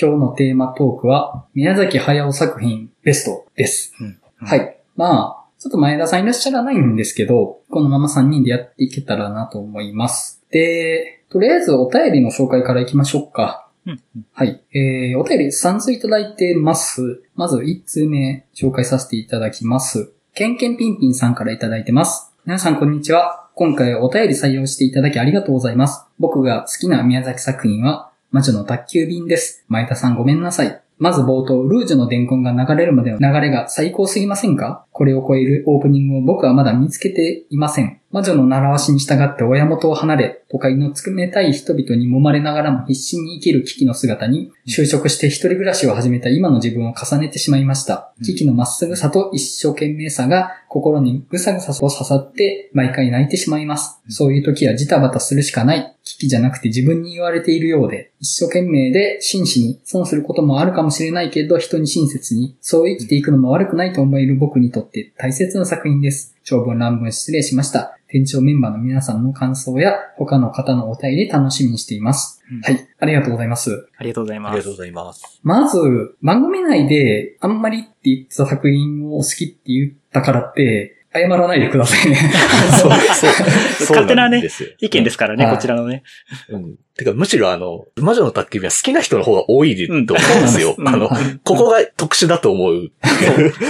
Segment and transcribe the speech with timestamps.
[0.00, 3.92] 今日のテーマトークは、宮崎駿作品ベストです。
[4.00, 4.78] うんはい。
[4.94, 10.40] まあ、ちょっと前田さんいらっしゃらないんですけど、このまま3人でやっていけたらなと思います。
[10.52, 13.68] で、とりあえずお便りの紹介からいきましょうか。
[13.86, 14.00] うん
[14.32, 14.62] はい。
[14.72, 17.24] えー、お便り3通いただいてます。
[17.34, 20.12] まず1通目紹介させていただきます。
[20.32, 22.32] ケンケンピンピンさんからいただいてます。
[22.46, 23.48] 皆さんこんにちは。
[23.56, 26.06] 今回お便り採用していただきありがとうございます。
[26.20, 29.64] 僕が好きな宮崎作品は、魔女の宅急便です。
[29.68, 30.82] 前田さんごめんなさい。
[30.98, 34.84] まず冒頭、ルージュの伝言が流れるまでの流れが最高すぎませんか？
[34.98, 38.00] これを超えるオープニングを僕はまだ見つけていません。
[38.10, 48.12] 魔女の習わしに従って親元を離れ、都会の冷たい人々に揉まれながらも必死に生きる危機の姿に、就職して一人暮らしを始めた今の自分を重ねてしまいました。
[48.24, 54.00] 危機のまっすぐさと一生懸命さが心にぐさぐさと刺さって毎回泣いてしまいます。
[54.08, 55.94] そういう時はジタバタするしかない。
[56.02, 66.36] 危機じゃなくて自分に言われているようで、一生懸命で真摯に損することもあるかもしれないけど人に親切に、そう生きていくのも悪くないと思える僕にとって大切な作品です。
[66.44, 67.98] 長文乱文失礼しました。
[68.08, 72.42] 店長メンバーの皆さんの感想や他の方のお便り楽しみにしています。
[72.50, 72.88] うんはい。
[72.98, 73.88] ありがとうございます。
[73.98, 74.52] ありがとうございます。
[74.52, 75.40] ありがとうございます。
[75.42, 82.16] まず、番組内であんまりって言ってた作品を好きって言ったからって、謝らないでくださいね。
[82.80, 83.30] そう、そう。
[83.88, 84.42] 勝手なね
[84.80, 86.02] 意見ですからね、はいこちらのね。
[86.50, 86.74] うん。
[86.96, 89.74] てか、むしろあの、魔女の宅急便は好きな人の方が多い
[90.06, 90.74] と思うんですよ。
[90.76, 92.90] うんあのはい、ここが特殊だと思う。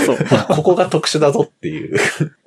[0.06, 0.17] そう。
[0.48, 1.97] ここが特殊だぞっていう。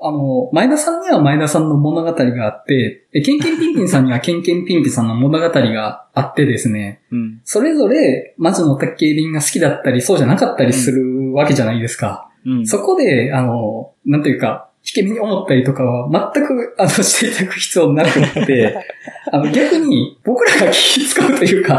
[0.02, 7.42] あの、前田さんには前田さんの物語があって、でケンケンピンピンさんにはケンケンピンピンさんの物語があってですね、うん。
[7.46, 12.28] それぞれ魔女の宅急便が好きだったり、そうじゃなかったりするわけじゃないですか。
[12.46, 12.68] うん。
[12.68, 18.78] そこで、あの、なんていうか、引け目に思ったりとかは全く、あの、 していただく必要なくって、
[19.32, 21.78] あの、逆に僕らが気使うというか、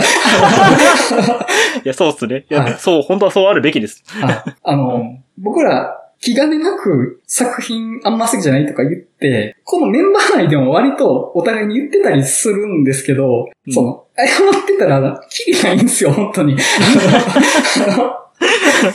[1.85, 2.45] いや、そうっすね。
[2.49, 4.05] いはいや、そう、本当はそうあるべきです。
[4.23, 16.57] ああの、僕ら気兼ねなく作品あんま好きじゃないとか言って、このメンバー内でも割とお互いに言ってたりするんですけど、うんその、謝ってたら、キリないんですよ、本当に。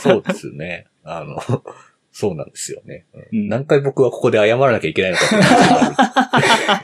[0.00, 0.86] そうですね。
[1.04, 1.38] あの、
[2.20, 3.06] そうなんですよね。
[3.14, 6.82] うんうん何回僕はここで謝らなきゃいけないのか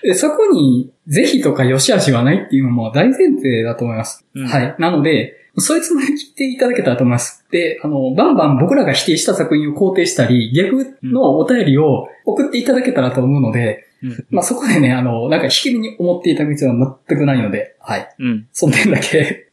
[0.16, 4.24] そこに、是非とか良し悪しはないっていうのも大前提だと思います。
[4.34, 4.74] うんはい。
[4.78, 7.44] なので、そういうつもりで聞いていただけたらと思います。
[7.50, 14.26] で、あの、バンバン僕らが否定した作品を肯定したり、逆のお便りを送っていただけたらと思うので、うん。
[14.30, 18.08] まあ、そこでね、あの、なんか、引きに思っていただく必要は全くないので、はい。
[18.18, 18.48] うん。
[18.50, 19.48] その点だけ、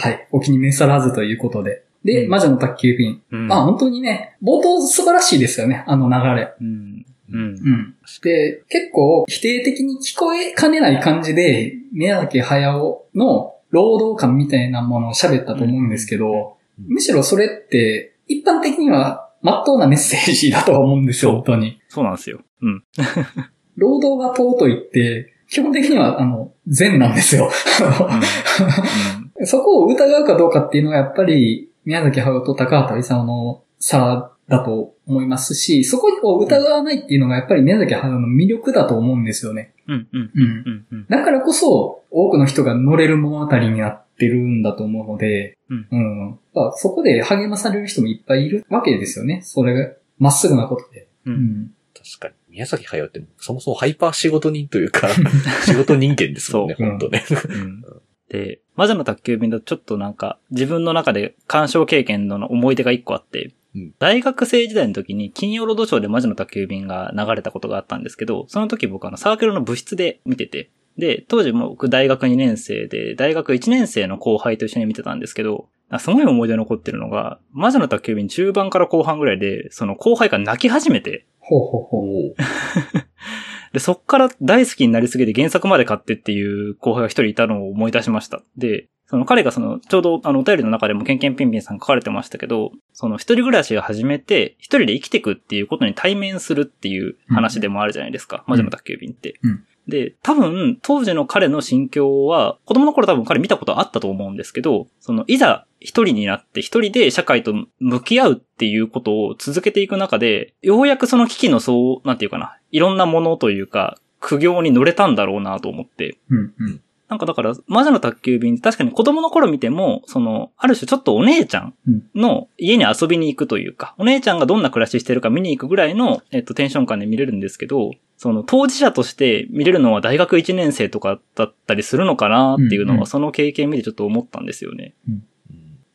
[0.00, 0.28] はい。
[0.30, 1.82] お気に召さらずということで。
[2.04, 3.22] で、うん魔女の宅急便。
[3.30, 3.48] うん。
[3.48, 6.54] まあ、本当にね、冒頭素晴らしいですよね、あの流れ。
[6.60, 7.06] うん。
[7.32, 7.40] うん。
[7.40, 7.94] うん。
[8.22, 21.80] で、結構否定的に聞こえかねない感じで、宮崎駿の労働感みたいなものを喋ったと思うんですけど、うんむしろそれって、一般的には、真っ当なメッセージだとは思うんですよ、本当に。
[21.88, 22.40] そうなんですよ。
[22.62, 22.82] うん。
[23.76, 27.50] 労働が尊いって、基本的には、あの、善なんですよ。
[29.44, 39.74] そこを疑うかどうかっていうのはやっぱり宮崎駿と高畑勲の差だと思いますし、そこを疑わないっていうのがやっぱり宮崎駿の魅力だと思うんですよね。
[39.88, 40.08] うん。
[40.12, 40.30] うん。
[40.34, 40.42] うん。
[40.42, 40.86] うん。
[40.90, 41.06] うん。
[41.08, 46.30] だからこそ多くの人が乗れる物語になってるんだと思うので、うんうん。
[46.54, 49.40] だからそこで励まされる人もいっぱいいるわけですよね。
[49.42, 51.08] それがまっすぐなことで。
[51.26, 51.30] う。
[51.30, 51.70] うんん。
[51.94, 52.34] 確かに。
[52.50, 55.08] 宮崎駿ってそもそもハイパー仕事人というか、
[55.64, 57.24] 仕事人間ですもんね、そう本当ね。
[57.48, 57.84] うん
[58.28, 82.34] で、魔女の宅急便だとちょっとなんか、自分の中で鑑賞経験の思い出が一個あって、うん大学生時代の時に金曜ロードショーで魔女の宅急便が流れたことがあったんですけど、その時僕あのサークルの部室で見てて、で、当時も僕大学2年生で、大学1年生の後輩と一緒に見てたんですけど、あすごい思い出残ってるのが、魔女の宅急便中盤から後半ぐらいで、その後輩が泣き始めて、ほうほうほう。
[83.72, 88.42] で、そっから大好きになりすぎて原作まで買ってっていう後輩が一人いたのを思い出しました。
[88.56, 98.44] で、その彼がその、ちょうどあのお便りの中でもケンケンピンピンさん書かれてましたけど、その一人暮らしを始めて、一人で生きていくっていうことに対面するっていう話でもあるじゃないですか。
[98.46, 99.38] 魔女の宅急便って。
[99.42, 116.18] うんで、多分、当時の彼の心境は、子供の頃多分彼見たことあったと思うんですけど、その、いざ一人になって一人で社会と向き合うっていうことを続けていく中で、ようやくその危機のそう、なんていうかな、いろんなものというか、苦行に乗れたんだろうなと思って。
[116.30, 116.80] うんうん。
[117.08, 121.74] なんかだから、魔女の宅急便、確かに子供の頃見ても、その、ある種ちょっとお姉ちゃん
[122.14, 134.94] の家に遊びに行くというか、お姉ちゃんがどんな暮らししてるか見に行くぐらいの、えっと、テンション感で見れるんですけど、その当事者として見れるのは大学1年生とかだったりするのかなっていうのは、うんうんその経験見てちょっと思ったんですよね。
[135.06, 135.24] うん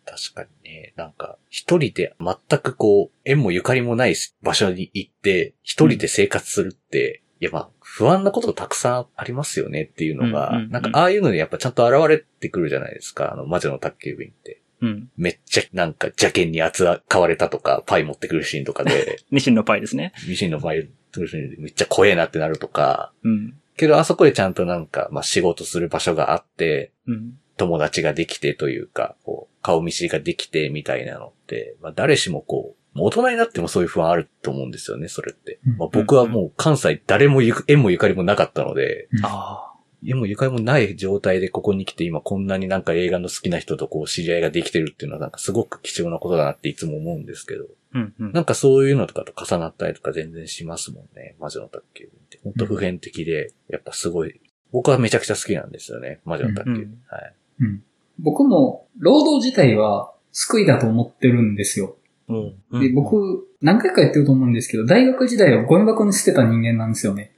[0.07, 14.61] 確かにね、なんか、一人で全くこう、縁もゆかりもない場所に行って、一人で生活するって、いやまあ、不安なことたくさんありますよねっていうのが、うんうんうんなんかああいうのにやっぱちゃんと現れてくるじゃないですか、あの、魔女の宅急便って。
[14.81, 15.09] うん。
[15.17, 20.13] めっちゃなんか邪険に扱われたとか、パイ持ってくるシーンとかで、 ニシンのパイですね。
[20.27, 23.55] ミシンのパイ持ってくるシーンでめっちゃ怖えなってなるとか、うん。
[23.77, 27.39] けどあそこでちゃんとなんか、まあ仕事する場所があって、うん。
[27.57, 35.59] 友達ができてというか、こう、顔見知りができてみたいなのって、まあ誰しもこう、大人になってもそういう不安あると思うんですよね、それって。
[35.67, 39.73] うんまあ僕はもう関西誰もゆく縁もゆかりもなかったので、あ
[40.05, 47.97] 縁もゆかりもない状態でここに来て今こんなになんか映画の好きな人とこう知り合いができてるっていうのはなんかすごく貴重なことだなっていつも思うんですけど、あ。
[47.97, 48.31] うんうん。
[48.33, 52.39] なんかそういうのとかと重なったりとか全然しますもんね、魔女の宅急便って。
[52.43, 54.39] 本当普遍的で、やっぱすごい、
[54.71, 56.83] 僕はめちゃくちゃ好きなんですよね、魔女の宅急便。
[56.83, 57.33] うんはい。
[57.59, 57.83] うん。
[58.19, 61.95] 僕も、労働自体は救いだと思ってるんですよ。
[62.27, 67.31] うんうんで、僕、何回か言ってると思うんですけど、大学時代はゴミ箱に捨てた人間なんですよね。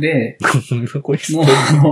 [0.00, 0.38] で、
[1.34, 1.82] もうあの、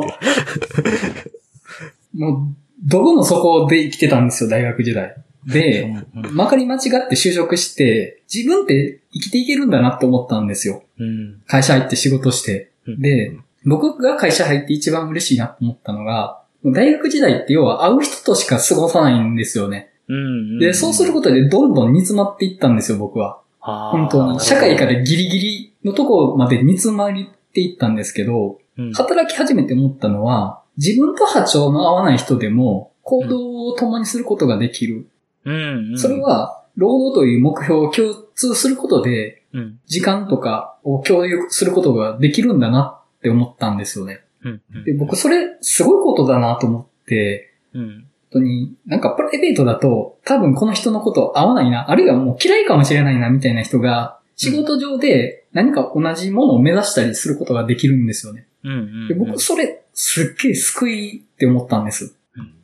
[2.14, 5.16] もう、どこの底で生きてたんですよ、大学時代。
[5.46, 5.94] で、
[6.32, 10.82] まかり間違って就職して、自分って生きていけるんだなって思ったんですよ。
[10.98, 11.42] うん。
[11.46, 12.70] 会社入って仕事して。
[12.86, 19.90] うんで、僕が会社入って一番嬉しいなと思ったのが、大学時代って要は会う人としか過ごさないんですよね。
[20.08, 20.58] うん。
[20.58, 23.40] で、そうすることでどんどん煮詰まっていったんですよ、僕は。
[23.60, 24.40] 本当に。
[24.40, 27.12] 社会からギリギリのところまで煮詰まっ
[27.52, 35.06] ていったんですけど、うん働き始めて思ったのは、自分と波長の合わない人でも行動を共にすることができる。
[35.44, 35.98] うんうん。
[35.98, 39.78] それ、は、労働という目標を共通することで、うん。
[39.86, 44.23] 時間とかを共有することができるんだなって思ったんですよね。
[44.44, 44.62] うん。
[44.74, 47.82] うんで、僕それすごいことだなと思って、うん。
[47.82, 58.46] 本当に、なんかプライベートだと、多分この人のこと合わないな、あるいはもう嫌いかもしれないな、みたいな人が、仕事上で何か同じものを目指したりすることができるんですよね。
[58.64, 59.08] うんうん。
[59.08, 62.16] で僕、それ、すっげえ救いって思ったんです。
[62.36, 62.54] うん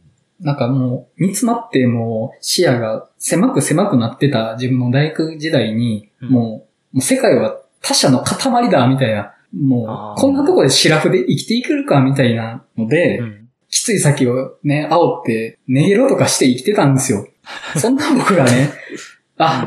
[0.41, 9.35] なんかもう、煮詰まってもう視野が狭く狭くなってた自分の大学時代に、もう世界は他者の塊だ、みたいな。
[9.55, 13.49] もう、こんなとこでシラフで生きていけるか、みたいなので、うん。
[13.69, 17.27] きつい先をね、煽って、逃げろとかして生きてたんですよ。
[17.77, 18.71] そんな僕がね、
[19.39, 19.67] あ、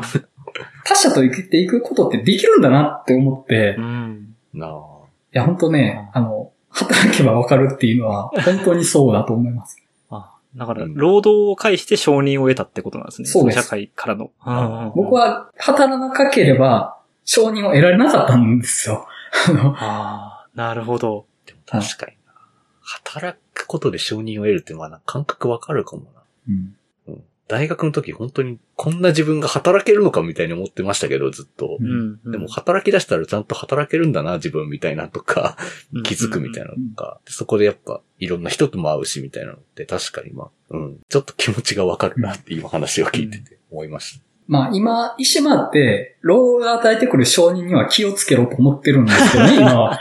[0.84, 4.34] 他者と生きていくことってできるんだなって思って、いうん。
[4.52, 4.94] なあ。
[5.34, 9.76] や、本当ね、あの、働けばわかるっていうのは、本当にそうだと思います。
[10.10, 13.28] あ、だから、うん労働を介して承認を得たってことなんですね。
[13.28, 14.30] そうですの社会からの。
[14.40, 19.06] あ僕、は、働かなければ、承認を得られなかったんですよ。
[19.48, 21.26] あの、ああ、なるほど。
[21.46, 22.32] でも確かにな。
[22.80, 26.22] 働くことで承認を得るってまだ感覚わかるかもな。
[26.48, 26.76] うん
[27.08, 27.24] うん。
[27.46, 31.76] 大学の時本当にこんな自分が働けるのかみたいに思ってましたけど、ずっと。
[31.78, 32.30] うん。
[32.30, 35.56] でも働き出したらちゃんと働けるんだな、自分みたいなとか、
[36.04, 44.24] 気づくみたいなのとか、でそこでやっぱいろんな人とも会うしみたいなのって確かにまあ、うん、ちょっと気持ちがわかるなって今話を聞いてて思いました。
[44.46, 50.00] まあ今、一周回って、労働が与えてくる承認には気をつけろと思ってるんですけどね、 今は。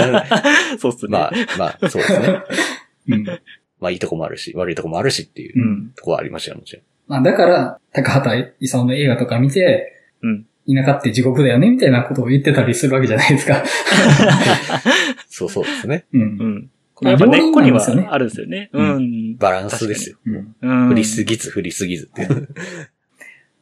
[0.78, 1.10] そうっすね。
[1.10, 2.42] まあ、まあ、そうですね。
[3.08, 3.24] うん。
[3.78, 5.92] まあいいとこもあるし、悪いとこもあるしっていううん。
[5.94, 6.82] とこはありましたよ、もちろん。
[7.06, 10.46] まあだから、高畑勲の映画とか見て、うん。
[10.68, 13.62] 田舎って地獄だよね、みたいなことを言ってたりするわけじゃないですか。
[15.28, 16.06] そうそうですね。
[16.12, 16.18] う。
[16.18, 16.70] うんん。
[17.02, 18.70] まあやっぱ根っこにはあるんですよね。
[18.72, 19.36] ううん。
[19.36, 20.16] バランスですよ。
[20.26, 20.56] うん。
[20.60, 20.88] うん。
[20.88, 22.22] 振りすぎず、振りすぎずって。
[22.24, 22.46] あり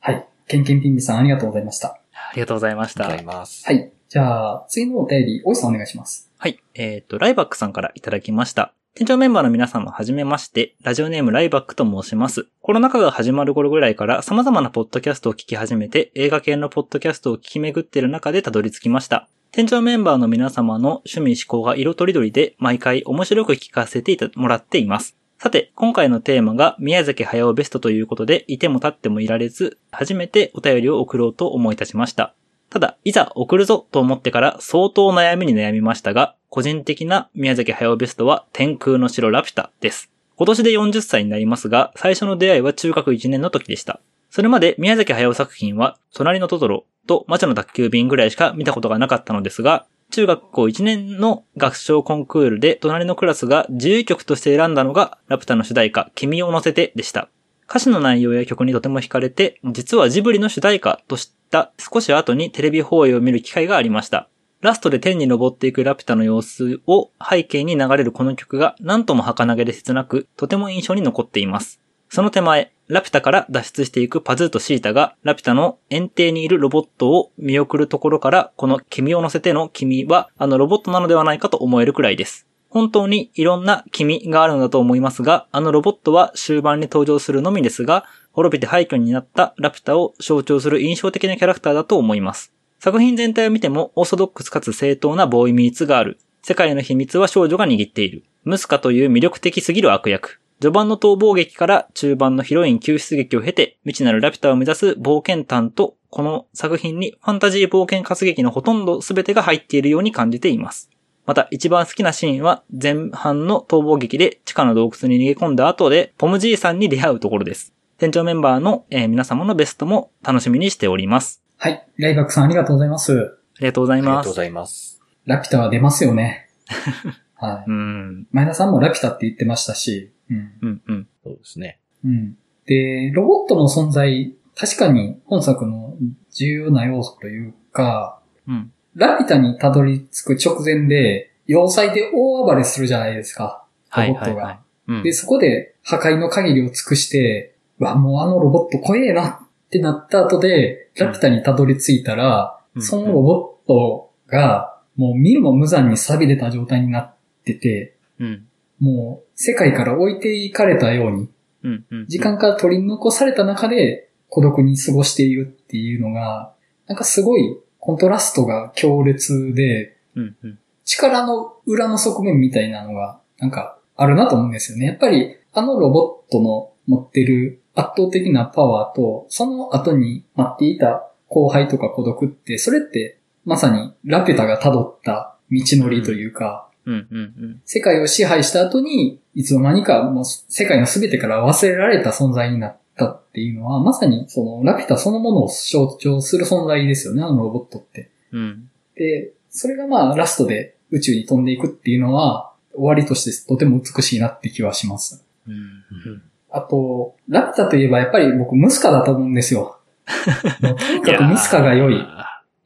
[0.06, 0.28] はい。
[0.49, 1.88] ケンケンピンピさんありがとうございました。
[1.88, 1.99] あ
[2.34, 3.04] りがとうございました。
[3.04, 3.64] がとうございます。
[3.64, 3.90] はい。
[4.11, 6.30] じゃあ、次のお便り、おいさんお願いします。
[6.37, 6.61] はい。
[6.75, 8.75] えっ、と、ライバックさんからいただきました。
[8.94, 12.49] 店長メンバーの皆様はじめまして、ラジオネームライバックと申します。
[12.61, 19.26] コロナ禍が始まる頃ぐらいから様々なポッドキャストを聞き始めて、映画系のポッドキャストを聞き巡っている中でたどり着きました。
[19.52, 25.16] 店長メンバーの皆様の趣味思考が色とりどりで、毎回面白く聞かせていたもらっています。
[25.44, 32.34] さて、今回のテーマが宮崎駿ベストということで、いても立ってもいられず、初めてお便りを送ろうと思い立ちました。
[32.70, 40.10] ただ、いざ送るぞと思ってから相当悩みに悩みましたが、個人的な宮崎駿ベストは天空の城ラピュタです。
[40.36, 44.00] 今年で40歳になりますが、最初の出会いは中学1年の時でした。
[44.30, 49.84] それまで宮崎駿作品は、隣のトトロと魔女の宅急便ぐらいしか見たことがなかったのですが、
[50.14, 57.28] 中学校1年の合唱コンクールで隣のクラスが自由曲として選んだのがラピュタの主題歌、君を乗せてでした。
[57.68, 64.28] 歌詞の内容や曲にとても惹かれて、実はジブリの主題歌と知った少し後にテレビ放映を見る機会がありました。
[64.61, 71.80] ラストで天に登っていくラピュタの様子を背景に流れるこの曲が何とも儚げで切なく、とても印象に残っています。
[72.08, 82.46] その手前、ラピュタから脱出していくパズーとシータが、ラピュタの園庭にいるロボットを見送るところから、この君を乗せての君は、あのロボットなのではないかと思えるくらいです。
[82.68, 92.52] 本当にいろんな君があるのだと思いますが、あのロボットは終盤に登場するのみですが、滅びて廃墟になったラピュタを象徴する印象的なキャラクターだと思います。
[92.80, 96.18] 作品全体を見てもオーソドックスかつ正当なボーイミーツがある。
[96.42, 98.25] 世界の秘密は少女が握っている。
[98.42, 100.40] ムスカという魅力的すぎる悪役。
[100.64, 110.88] 序盤の逃亡劇から中盤のヒロイン救出劇を経て、未知なるラピュタを目指す冒険探と、この作品にファンタジー冒険活劇のほとんど全てが入っているように感じています。
[111.26, 117.75] また一番好きなシーンは前半の逃亡劇で地下の洞窟に逃げ込んだ後でポムじいさんに出会うところです。
[117.99, 121.42] 店長メンバーの、えー皆様のベストも楽しみにしております。
[121.59, 121.87] はい。
[121.99, 123.12] ライバックさんありがとうございます。
[123.12, 124.37] ありがとうございますありがとうご。
[124.37, 125.02] ざいます。
[125.26, 126.49] ラピュタは出ますよね。
[127.37, 127.71] はい。
[127.71, 128.26] うん。
[128.33, 130.52] 前田さんもラピュタって言ってましたし、うん。
[130.62, 131.08] うんうん。
[131.22, 131.78] そうですね。
[132.04, 132.36] うん。
[132.66, 135.96] で、ロボットの存在、確かに本作の
[136.32, 138.72] 重要な要素というか、うん。
[138.94, 143.66] ラピュタにたどり着く直前で、要塞で大暴れするじゃないですか。
[143.88, 144.42] はいロボットが。
[144.42, 144.58] はいはい。
[144.86, 157.14] うんで、そこで破壊の限りを尽くして、うわ、もうあのロボット怖えなってなった後で、ラピュタにたどり着いたら、うんそのロボットが、もう見るも無残に錆びれた状態になっ
[157.44, 158.46] てて、うん。
[158.80, 161.28] もう世界から置いていかれたように、
[161.62, 162.06] うんうん。
[162.06, 166.52] 時間から取り残された中で孤独に過ごしているっていうのが、
[166.86, 170.58] なんかすごいコントラストが強烈で、うんうん。
[170.84, 174.86] 力の裏の側面みたいなのが、なんかあるなと思うんですよね。
[174.86, 187.62] やっぱりあのロボットの持ってる圧倒的なパワーと、その後に待っていた後輩とか孤独って、それってまさにラピュタが辿った道のりというか、うんうんうん。
[187.64, 198.10] 世界を支配した後に、いつの間にかもう世界の全てから忘れられた存在になったっていうのは、まさにそのラピュタそのものを象徴する存在ですよね、あのロボットって。
[198.32, 198.70] うん。
[198.96, 205.24] で、それがまあラストで宇宙に飛んでいくっていうのは、終わりとしてとても美しいなって気はします。
[205.46, 206.22] うんうん。
[206.50, 209.78] あと、ラピュタといえばやっぱり僕ムスカだと思うんですよ。
[210.60, 212.06] とにかくムスカが良い。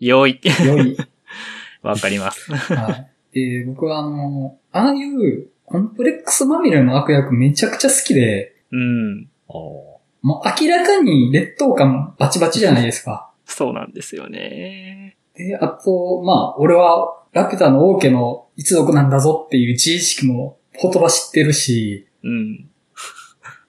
[0.00, 0.40] 良い。
[0.64, 0.96] 良い。
[1.82, 2.52] わかります。
[2.52, 3.10] はい。
[3.46, 9.28] で、僕はあの、ああいうコンプレックスまみれの悪役めちゃくちゃ好きで、うん。
[9.48, 13.30] もう明らかに劣等感バチバチじゃないですか。
[13.44, 15.16] そうなんですよね。
[15.34, 22.68] で、あと、まあ、俺はラピュタの王家の一族なんだぞっていう自意識も言葉知ってるし、うん。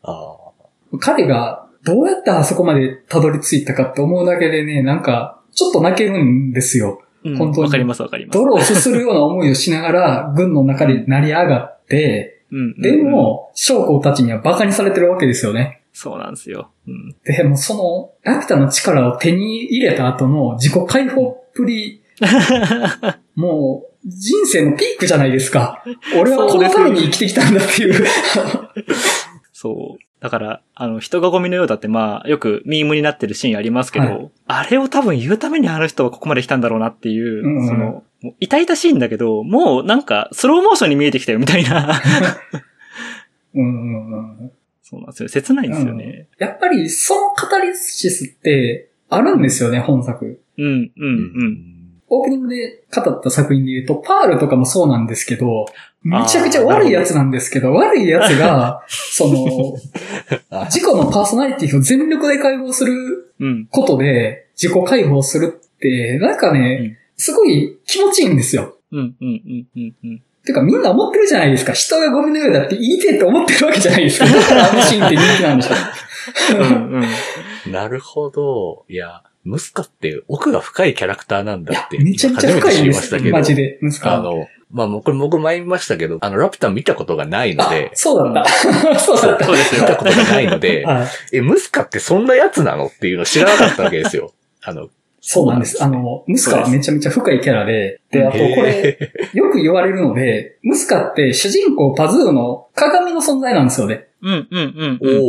[0.03, 0.37] あ
[0.99, 7.01] 彼がどうやってあそこまでたどり着いたかって思うだけでね、なんか、ちょっと泣けるんですよ。
[7.23, 8.37] うん本当にわかりますわかります。
[8.37, 12.81] 泥をすするような思いをしながら、 軍の中で成り上がって、うん。
[12.81, 15.81] でも、将校たちには馬鹿にされてるわけですよね。
[15.93, 16.71] そうなんですよ。
[16.87, 17.15] うん。
[17.23, 17.75] でもそ
[18.23, 22.01] の、ラピュタの力を手に入れた後の自己解放っぷり、
[23.35, 25.83] もう、人生のピークじゃないですか。
[26.17, 28.05] 俺はこのために生きてきたんだっていう。
[29.51, 30.08] そう。
[30.19, 38.03] だから、あの、人がゴミのようだって、まあ、よくミームになってるシーンありますけど、はいあれを多分言うためにあの人はここまで来たんだろうなっていう、うんうんその、
[38.39, 42.01] 痛々しいんだけど、もうなんか、スローモーションに見えてきたよみたいな。
[43.53, 45.29] うんうんうんそうなんですよ。
[45.29, 46.27] 切ないんですよね。
[46.39, 50.41] やっぱり、そのカタリシスって、あるんですよね、本作。
[50.57, 51.79] うん、うん、ーうん。
[52.09, 55.67] オープニングで語った作品で言うと、パールとかもそうなんですけど、
[56.01, 59.75] めちゃくちゃ悪いやつなんですけど、悪いやつが、 その、
[60.49, 63.67] あ自己のパーソナリティを全力で解放するうん。
[63.69, 68.77] ことで、自己解放するって、なんかね、うんすごい気持ちいいんですよ。
[68.93, 70.21] うん、うん、うん、うん、うん。
[70.45, 71.73] てかみんな思ってるじゃないですか。
[71.73, 74.25] 人がゴミのようだって言いてえって思ってるわけじゃないですか。
[74.31, 75.75] だからあのシーンって人気なんでしょ。
[76.57, 77.03] うん、
[77.65, 77.71] うん。
[77.73, 78.85] なるほど。
[78.87, 83.35] いや、ムスカって奥が深いキャラクターなんだって。、めちゃめちゃ深いんで初めて知りすましたけど。
[83.35, 83.79] マジで。
[83.83, 88.49] 息子あの、まあ、もうこれ僕前言いましたけど、あの、ラピュタ見たことがないので、そうだった。
[88.99, 89.45] そうだ った。
[89.45, 91.37] そうですよ見たことがないので、 はい。
[91.37, 94.31] え、ムスカってそんなやつなのっていうの知らなかったわけですよ。
[94.61, 94.89] あの、
[95.21, 95.83] そうなんです。
[95.83, 104.07] あの、ムスカはめちゃめちゃ深いキャラで、で、あとこれ、へよく言われるので、ムスカって主人公パズーの鏡の存在なんですよね。
[104.21, 105.19] うん、うん、ーおーうん。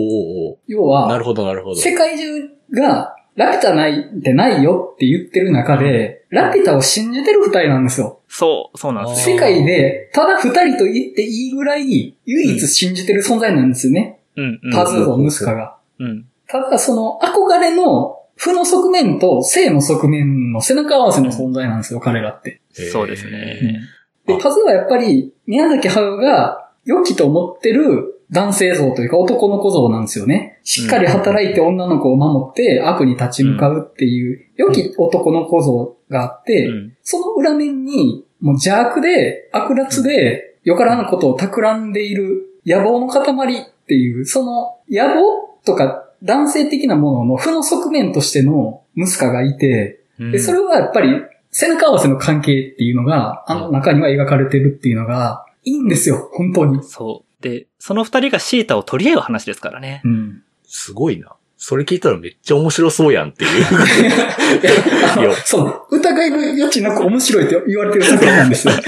[0.50, 1.76] おー要は、なるほど、なるほど。
[1.76, 2.24] 世界中
[2.72, 8.20] がラピュタないってないよって言ってる中で、ラピュタを信じてる二人なんですよ。
[8.28, 9.36] そう、そうなんですよ。
[9.36, 14.20] 世界でただ二人と言っていいぐらい唯一信じてる存在なんですよね。
[14.36, 14.72] うん、うん。
[14.72, 15.76] パズーとムスカが。
[15.98, 16.26] うん。
[16.46, 22.60] ただその憧れの負の側面と正の側面の背中合わせの存在なんですよ、彼らって。
[22.72, 23.80] そうですね。
[24.26, 30.60] で、パズはやっぱり、宮崎駿が良きと思ってる男性像というか男の子像なんですよね。
[30.62, 51.08] しっかり働いて女の子を守って悪に立ち向かうっていう良き男の子像があって、うんその裏面にもう邪悪で悪辣でよからぬことを企んでいる野望の塊っていう、その野望とか男性的なものの負の側面としてのムスカがいて、うんで、それはやっぱり
[51.50, 56.82] 背中合わせの関係っていうのが、あの中には描かれてるっていうのが、いいんですよ、本当に。
[56.84, 57.29] そう。
[57.40, 60.02] で、その二人がシータを取り合う話ですからね。
[60.04, 60.42] うん。
[60.66, 61.34] すごいな。
[61.62, 63.50] それ聞いたらめっちゃ面白そうやんっていう。
[63.60, 68.72] いや、そう、疑いの余地なく面白いって言われてる作品なんですよ。
[68.74, 68.80] マ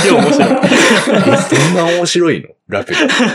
[0.00, 0.50] ジで面白い。
[0.52, 2.48] えそんな面白いの？
[2.68, 3.34] ラピュタっ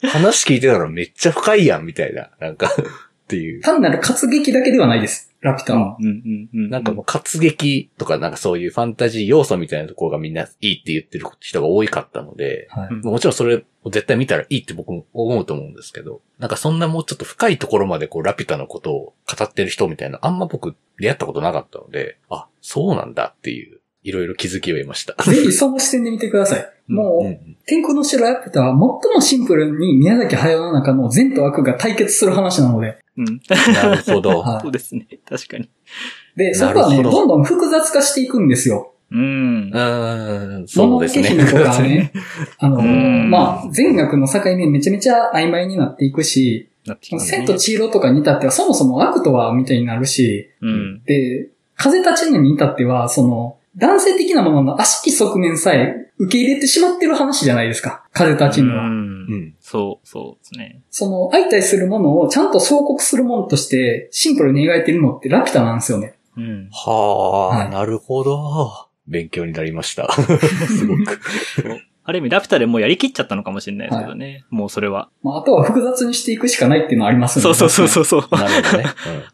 [0.00, 0.08] て。
[0.08, 2.30] 話聞いてたらめっちゃ深いやん、みたいな。
[2.40, 3.60] なんか、っていう。
[3.60, 5.96] 単なる活劇だけではないです、ラピュタは。
[6.00, 6.70] うんうんうん。
[6.70, 23.77] なんかもう活劇とかなんかそういうファンタジー要素みたいなところがみんないいって言ってる人が多かったので、はいうんもちろんそれを絶対見たらいいって僕も思うと思うんですけど、なんかそんなもうちょっと深いところまでこうラピュタのことを語ってる人みたいなあんま僕出会ったことなかったので、あ、そうなんだっていう、
[24.08, 25.22] いろいろ気づきを得ました。
[25.22, 26.66] ぜひその視点で見てください。
[26.88, 28.78] もう、うん天空の城ラピュタは最
[29.14, 32.96] もシンプルに宮崎駿の中の善と悪が対決する話なので。
[33.18, 33.40] うん。
[33.74, 34.40] なるほど。
[34.40, 35.06] はいそうですね。
[35.28, 35.68] 確かに。
[36.34, 38.94] で、そこはね、どどんどん複雑化していくんですよ。
[39.10, 39.76] うんう。
[39.76, 41.28] ーん、もそうですね。
[41.44, 42.10] とかね。
[42.58, 51.02] あの、うんまあ、善悪の境目めちゃめちゃ曖昧になっていくし、なってきますね千と千尋とかに至ってはそもそも悪とはみたいになるし、うん。
[51.04, 58.04] で、風立ちぬに至っては、その、男性的なものの悪しき側面さえ受け入れてしまってる話じゃないですか。
[58.12, 58.84] 風立ちぬは。
[58.84, 58.92] うん
[59.28, 59.54] うん。
[59.60, 60.82] そう、そうですね。
[60.90, 66.18] その、相対するものをちゃんと彫刻するものとしてシンプルに描いてるのってラピュタなんですよね。
[66.36, 66.68] うん。
[66.72, 66.90] は
[67.52, 68.88] あ、はいなるほど。
[69.06, 70.10] 勉強になりました。
[70.12, 71.20] すごく。
[72.08, 74.46] ある意味、ラピュタでもうやりきっちゃったのかもしれないですけどね。
[74.48, 75.10] もうそれは。
[75.22, 77.54] まあ、あとは複雑にしていくしかないっていうのはありますよね。
[77.54, 78.34] そうそうそうそうそう。
[78.34, 78.84] なるほどね。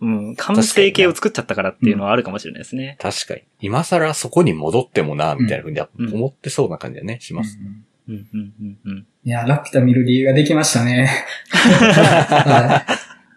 [0.01, 0.35] うん うん。
[0.37, 2.97] 完成形を作っちゃったからっていうのはあるかもしれないですね。
[3.01, 3.43] 確かに。
[3.61, 7.61] 今更そこに戻ってもな、みたいなふうにうん思ってそうな感じだね、します。
[8.09, 9.07] うんうん、うん、うん、うん。
[9.25, 11.09] いや、ラピュタ見る理由ができましたね。
[11.55, 12.85] は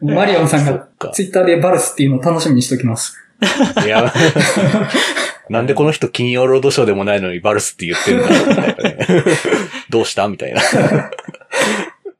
[0.01, 0.05] い。
[0.05, 3.15] マリオンさんがツイッターでバルスっていうのを楽しみにしておきます。
[3.85, 4.11] いや、
[5.49, 9.23] なんでこの人金曜ロードショーでもないのにバルスって言ってるんだろうみたいなね。
[9.89, 10.61] どうしたみたいな。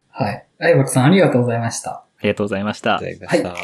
[0.09, 0.45] はい。
[0.57, 1.91] ライバクさんありがとうございました。
[1.91, 2.95] ありがとうございました。
[2.95, 3.17] はい。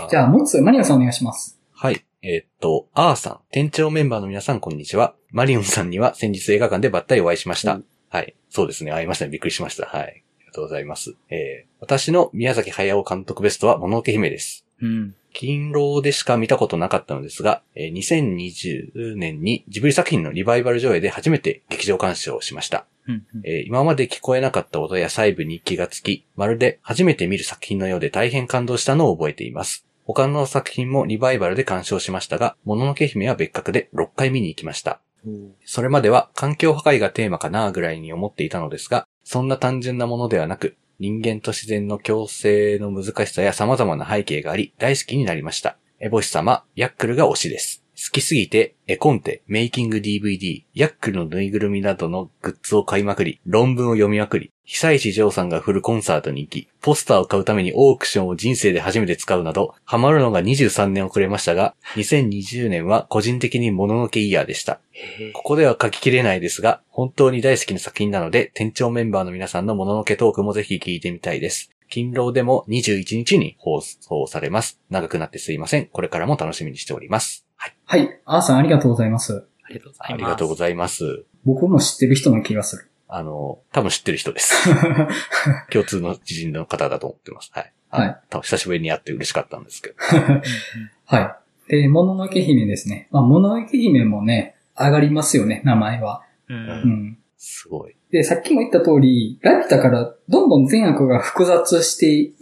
[0.09, 1.59] じゃあ、もう一つ、マリオンさんお願いします。
[1.73, 2.03] はい。
[2.21, 5.15] えーっと、アーさん、店長メンバーの皆さん、こんにちは。
[5.31, 7.73] マリオンさんには先日映画館でばったりお会いしました。
[7.73, 8.35] うんはい。
[8.47, 8.91] そうですね。
[8.91, 9.31] 会いましたね。
[9.31, 9.87] びっくりしました。
[9.87, 10.03] はい。
[10.03, 11.15] ありがとうございます。
[11.31, 14.62] えー、私の宮崎駿監督ベストは、もののけ姫です。
[14.83, 15.15] うん。
[15.33, 22.85] 勤労でしか見たことなかったのですが、えー2020年にジブリ作品のリバイバル上映で初めて劇場鑑賞をしました。
[23.07, 23.25] うん。
[23.35, 29.85] うんえー今まで聞こえなかった音や細部に気がつき、まるで初めて見る作品のようで大変感動したのを覚えています。
[30.05, 34.99] 他の作品もリバイバルで鑑賞しましたが、もののけ姫は別格で6回見に行きました。
[35.63, 45.77] それまでは環境破壊がテーマかなぐらいに思っていたのですが、そんな単純なものではなく、人間と自然の共生の難しさや様々な背景があり、大好きになりました。
[45.99, 47.83] エボシ様、ヤックルが推しです。
[47.95, 64.79] 好きすぎて、絵コンテ、メイキング DVD、ヤックルのぬいぐるみなどのグッズを買いまくり、論文を読みまくり、久石譲さんが振るコンサートに行き、ポスターを買うためにオークションを人生で初めて使うなど、ハマるのが23年遅れましたが、2020年は個人的にもののけイヤーでした。
[65.33, 71.69] ここでは書ききれないですが、本当に大好きな作品なので、店長メンバーの皆さんのもののけトークもぜひ聞いてみたいです。
[71.89, 74.79] 勤労でも21日に放送されます。
[74.89, 75.87] 長くなってすいません。
[75.87, 77.45] これからも楽しみにしております。
[77.57, 77.75] はい。
[77.85, 78.19] はい。
[78.25, 79.45] アーさんありがとうございます。
[79.63, 80.13] ありがとうございます。
[80.13, 81.25] ありがとうございます。
[81.45, 82.89] 僕も知ってる人の気がする。
[83.15, 84.67] あの、多分知ってる人です。
[85.71, 87.51] 共通の知人の方だと思ってます。
[87.53, 87.71] はい。
[87.89, 89.95] はい多分久しぶりに会って嬉しかったんですけど。
[91.05, 91.37] は
[91.69, 91.71] い。
[91.71, 93.07] で、もののけ姫ですね。
[93.11, 96.23] まあ、もののけ姫もね、上がりますよね、名前は。
[96.49, 96.53] う。
[96.55, 97.17] うんん。
[97.37, 97.95] すごい。
[98.09, 102.33] で、さっきも言った通り、ラピュタからどんどん善悪が複雑していっ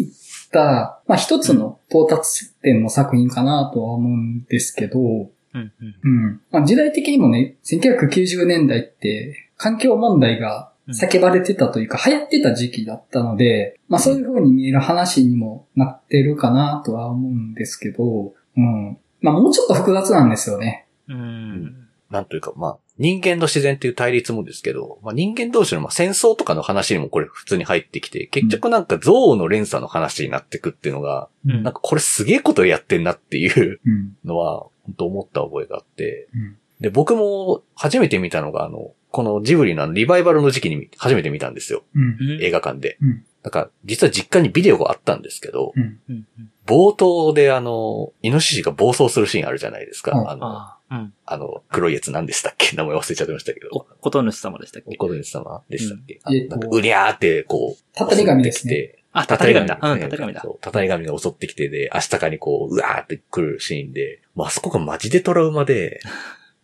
[0.53, 5.31] た、まあ一つの到達点の作品かなとは思うんですけど、うん。
[5.53, 5.73] うん。
[6.01, 6.41] うん。
[6.49, 18.97] まあ時代的にもね、1990年代って環境問題が叫ばれてたというか、流行ってた時期だったので、まあそういう風に見える話にもなってるかなとは思うんですけど、うん。
[19.21, 20.87] まあもうちょっと複雑なんですよね。
[21.07, 21.87] うん。
[22.09, 34.17] なんというか、まあ、人間の自然っていう対立もですけど、まあ、人間同士のまあ戦争とかの話にもこれ普通に入ってきて、結局なんか憎悪の連鎖の話になってくっていうのが、うんなんかこれすげえことやってんなっていううん。
[34.25, 36.57] のは、本当思った覚えがあって、うん。
[36.79, 41.83] で、僕も初めて見たのが、あの、このジブリのリバイバルの時期に初めて見たんですよ。
[41.93, 42.01] うん。
[42.03, 42.97] うん映画館で。
[43.01, 45.99] うんだから、実は実家にビデオがあったんですけど、うん。
[46.09, 46.27] うん
[46.67, 50.11] 冒頭であの、イノシシが暴走するシーンあるじゃないですか。
[50.11, 51.13] はいあの、ああ、うん。
[51.25, 52.75] あの、黒いやつ何でしたっけ？
[52.77, 53.87] 名前忘れちゃってましたけおど。
[53.99, 54.95] こと主様でしたっけ？
[54.95, 58.93] おことに様でしたっけ、うんえっとなんか、うりゃーって、こう、たたり神ですね。
[59.11, 59.79] あ、たたり神だ。
[59.81, 60.41] うん、たたり神だ。
[60.41, 65.99] そうたたり神が襲ってきてで、明日かにこう、うわーって来るシーンで、もうあそこがマジでトラウマで、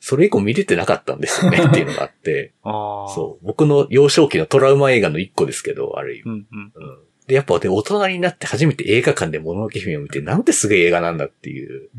[0.08, 3.14] それ以降見れてなかったんですよね っていうのがあって、ああ。
[3.14, 6.30] そう、僕の幼少期のトラウマ映画の一個ですけど、ある意味。
[6.30, 6.30] う。
[6.30, 6.72] うん、うん。
[6.76, 11.90] うんで、やっぱで、大人になって初めて映画館でもののけ姫を見て、なんてすげえ映画なんだっていう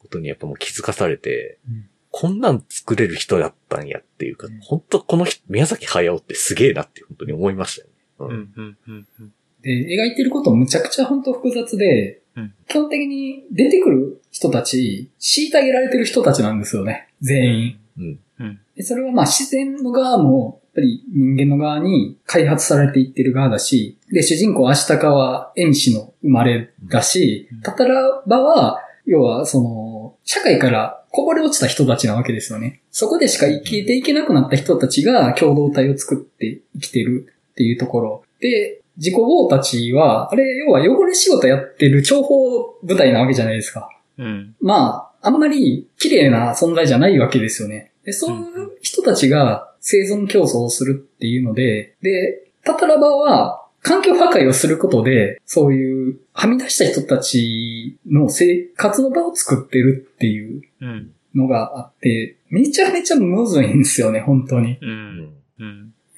[0.00, 7.80] ことにやっぱもう気づかされて、うんこんなん作れる人だったんやっていうか、うん本当この人、宮崎駿ってすげえなって本当に思いまし
[8.18, 8.34] たよね。
[8.34, 9.06] ううん、うん、うん。
[9.20, 17.11] うんで、描いてることむちゃくちゃ本当複雑で、うん基本的に出てくる人たち、虐げられてる人たちなんですよね。
[17.22, 17.78] 全員。
[17.98, 18.20] うん。
[18.40, 18.60] うん。
[18.76, 32.80] でそれはまあ自然の側も、やっぱり人間の側に開発されていってる側だし、で、主人公アシタカは縁氏の生まれだしうん、タタラバは、要はその、社会からこぼれ落ちた人たちなわけですよね。
[32.90, 38.24] そこでしか生きていけなくなった人たちが共同体を作って生きてるっていうところ。
[38.40, 43.90] で、自己王たちは、あれ、要は汚れ仕事やってる諜報部隊なわけじゃないですか。
[44.18, 44.54] うん。
[44.60, 47.92] まあ、あんまり綺麗な存在じゃないわけですよね。
[48.04, 61.12] で、そういう人たちが生存競争をするっていうので、で、タタラバは環境破壊をすることで、そういうはみ出した人たちの生活の場を作ってるっていううん。
[61.34, 64.78] のがあって、めちゃめちゃむずいんですよね、本当に。
[64.82, 65.32] うん。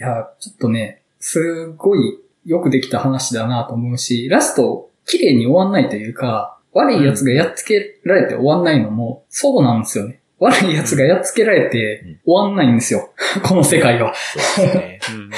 [0.00, 10.20] いや、ちょっとね、すごいよくできた話だなと思うし、ラスト、綺麗に終わんないというか、悪い奴がやっつけられて終わんないのも、そうなんですよね。
[10.38, 13.12] 悪い奴がやっつけられて終わんないんですよ。
[13.42, 14.14] この世界は。
[14.14, 15.00] そうですね。
[15.14, 15.30] うん。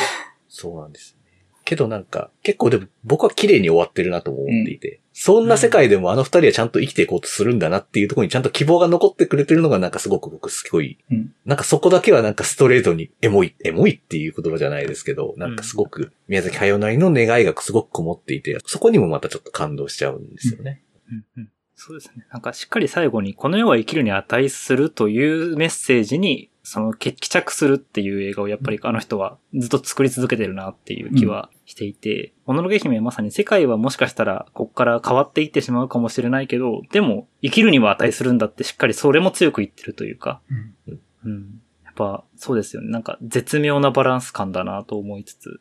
[0.49, 1.17] そうなんですね。
[1.65, 20.81] けどなんか、結構でも僕は綺麗に終わってるなとも思っていて、そんな世界でもあの二人はちゃんと生きていこうとするんだなっていうところにちゃんと希望が残ってくれてるのがなんかすごく僕すごい、うんなんかそこだけはなんかストレートにエモい、エモいっていう言葉じゃないですけど、なんかすごく宮崎駿なりの願いがすごくこもっていて、そこにもまたちょっと感動しちゃうんですよね。
[20.81, 22.27] うんうんそうですね。
[22.33, 41.61] なんかしっかり最後に、この世は生きるに値するというメッセージに、その帰着するっていう映画をやっぱりあの人はずっと作り続けてるなっていう気はしていて、もののけ姫はまさに世界はもしかしたらここから変わっていってしまうかもしれないけど、でも生きるには値するんだってしっかりそれも強く言ってるというか、うんうん。
[41.85, 42.91] やっぱそうですよね。
[42.91, 45.61] なんか絶妙なバランス感だなと思いつつ、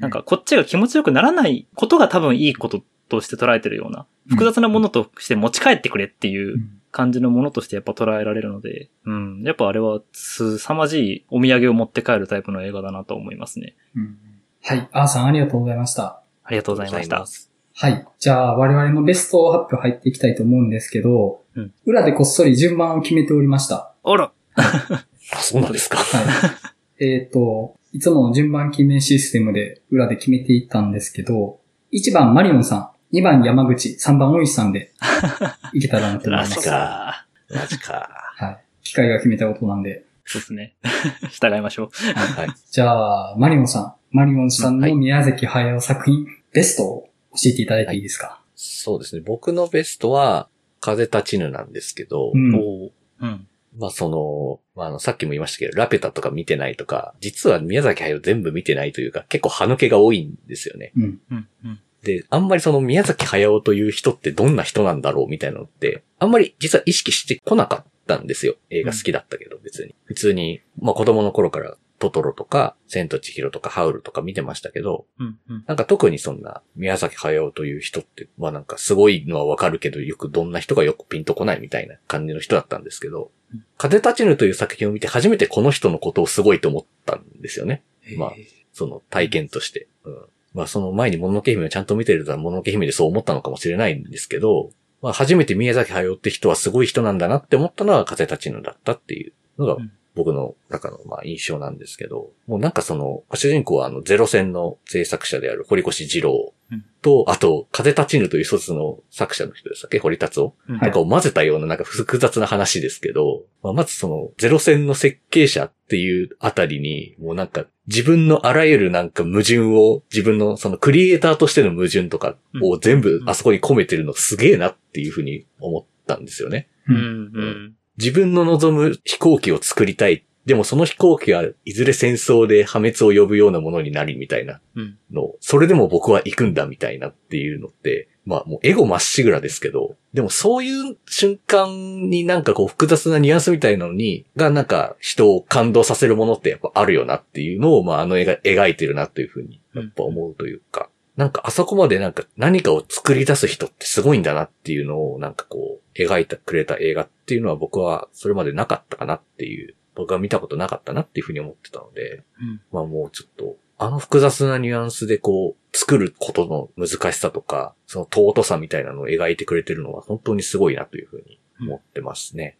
[0.00, 9.42] なんかこっちが気持ちよくならないことが多分いいこととして捉えてるような、複雑なものとして持ち帰ってくれっていううん感じのものとしてやっぱ捉えられるので、うん。
[9.42, 13.76] やっぱあれは凄まじいお土産を持って帰るタイプの映画だなと思いますね。
[13.94, 14.18] うん
[14.62, 14.88] はい。
[14.92, 16.22] アーさんありがとうございました。
[16.44, 17.24] ありがとうございました。
[17.26, 17.50] す。
[17.74, 18.06] はい。
[18.18, 23.94] じゃあ、我々のベスト発表入っていきたいと思うんですけど、うん裏でこっそり順番を決めておりました。
[24.04, 25.04] あら あ、
[25.38, 25.96] そうなんですか。
[25.96, 26.54] は
[26.98, 27.02] い。
[27.02, 31.60] えっと、いつもの順番決めシステムで裏で決めていったんですけど、
[31.92, 34.92] 1番マリオンさん、2番山口、3番大石さんで
[35.74, 36.68] いけたらなと思いまマジす。
[36.68, 37.26] か。
[37.50, 38.08] マジか。
[38.36, 38.64] はい。
[38.82, 40.04] 機械が決めたことなんで。
[40.24, 40.76] そうですね。
[41.30, 41.88] 従いましょう。
[42.14, 42.48] はい。
[42.70, 49.22] じゃあ、マリオンさん、マリオンさんはいの宮崎駿作品、ベストを教えていただいていいですか、そうですね。
[49.24, 50.48] 僕のベストは、
[50.80, 53.46] 風立ちぬなんですけど、うんうん。
[53.76, 60.92] まあその、まああの、さっきも言いましたけど、ラピュタとか見てないとか、実は宮崎駿全部見てないというか、結構歯抜けが多いんですよね。
[60.96, 61.20] うん。
[61.30, 61.48] うん。
[61.64, 61.80] うん。
[62.02, 68.56] で、あんまりその宮崎駿という人ってどんな人なんだろうみたいなのって、あんまり実は意識してこなかったんですよ。
[68.70, 69.94] 映画好きだったけど、別に。
[70.04, 75.38] 普通に、まあ子供の頃からトトロとか、千と千尋とかハウルとか見てましたけど、うん。
[75.48, 75.64] うん。
[75.66, 87.82] なんか特にそんな宮崎駿という人って、まあなんかすごいのはわかるけど、よくどんな人がよくピンとこないみたいな感じの人だったんですけどうん、風立ちぬという作品を見て初めてこの人のことをすごいと思ったんですよね。
[88.16, 88.32] まあ
[88.72, 89.88] その体験として。
[90.04, 90.26] うん。
[90.54, 94.70] まあその前にもののけ姫をちゃんと見てるともののけ姫でそう思ったのかもしれないんですけど、
[95.02, 99.92] まあ初めて宮崎駿って人はすごい人なんだなって思ったのは風立ちぬだったっていうのがうん。
[100.16, 106.59] 僕の中のまあ印象なんですけど、もうなんかその、主人公はあのゼロ戦の制作者である堀越二郎うん
[107.02, 109.98] と、あと、風立ちぬという一つの作者の人でしたっけ？
[109.98, 110.54] 堀達夫。
[110.68, 110.78] うん。
[110.78, 126.68] はいとかを混ぜたようななんか複雑な話ですけど、まあ、まずそのゼロ戦の設計者っていうあたりに、もうなんか自分のあらゆるなんか矛盾を、自分のそのクリエイターとしての矛盾とかを全部あそこに込めてるのすげえなっていうふうに思ったんですよね。
[126.88, 126.96] うん。
[126.96, 127.74] うん。
[127.98, 130.24] 自分の望む飛行機を作りたい。
[130.50, 134.60] でもその飛行機はいずれ戦争で破滅を呼ぶようなものになりみたいな。
[134.74, 134.98] うん。
[135.12, 162.60] の、それでも僕は行くんだみたいなっていうのって、まあもうエゴまっしぐらですけど、でもそういう瞬間になんかこう複雑なニュアンスみたいなのに、がなんか人を感動させるものってやっぱあるよなっていうのを、まああの絵が描いてるなというふうにやっぱ思うというか、なんかあそこまでなんか何かを作り出す人ってすごいんだなっていうのをなんかこう描いてくれた映画っていうのは僕はそれまでなかったかなっていう、僕は見たことなかったなっていうふうに思ってたので、うん。
[162.72, 172.56] まあもうちょっと、あの複雑なニュアンスでこう、作ることの難しさとか、その尊さみたいなのを描いてくれてるのは本当にすごいなというふうに思ってますね。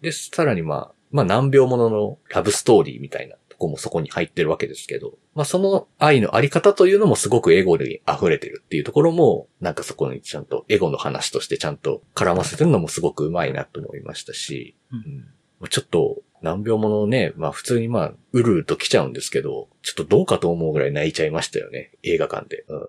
[0.00, 14.98] で、さらにまあ、まあ難病もののラブストーリーみたいなとこもそこに入ってるわけですけど、まあその愛のあり方というのもすごくエゴで溢れてるっていうところも、なんかそこにちゃんとエゴの話としてちゃんと絡ませてるのもすごくうまいなと思いましたし、うん。
[14.98, 15.28] うん
[15.68, 22.64] ちょっと難病ものね、まあ普通にまあ、うるうと来ちゃうんですけど、ちょっとどうかと思うぐらい泣いちゃいましたよね、映画館で。
[22.68, 22.78] うん。
[22.78, 22.88] うん。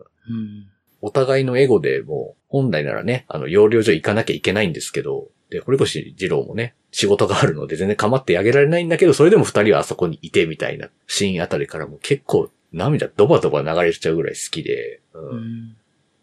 [1.02, 15.30] お互いのエゴでもう、本来ならね、あの、養領所行かなきゃいけないんですけど、で、堀越二郎もね、仕事があるので全然構ってあげられないんだけど、それでも二人はあそこにいてみたいなシーンあたりからも結構涙ドバドバ流れちゃうぐらい好きで、うん。
[15.30, 15.76] うん。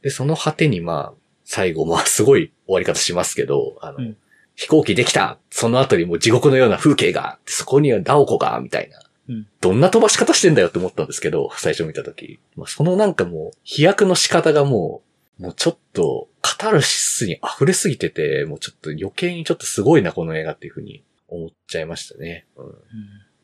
[0.03, 4.17] で、その果てにまあ、最後まあすごい終わり方しますけど、あの、うん
[4.61, 8.99] 飛行機できたその後にもう地獄のような風景が、そこにはダオコが、みたいな。
[9.31, 12.41] うんどんな飛ばし方してんだよって思ったんですけど、最初見たとき。
[12.57, 15.03] まあ、そのなんかもう、飛躍の仕方がも
[15.39, 22.47] う、もうちょっと、カタルシスに溢れすぎてて、もうちょっと余計にちょっとすごいな、この映画っていうふうに思っちゃいましたね。
[22.57, 22.75] うん。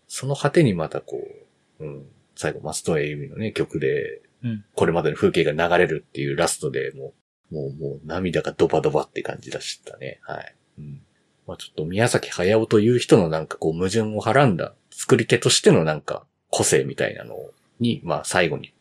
[0.09, 1.27] その果てにまたこ
[1.81, 2.07] う、うん。
[2.35, 7.15] 最後、松任谷由実のね、曲で、うんこれまでの風景が流れるっていうラストでも
[7.51, 10.21] う、もう、もう涙がドバドバって感じだしたね。
[10.23, 10.55] はい。
[10.79, 11.06] うん。
[11.47, 17.37] まあちょっと宮崎駿という人のなんかこう矛盾をはらんだ作り手としてのなんか個性みたいなの
[17.81, 18.73] に、まあ最後に、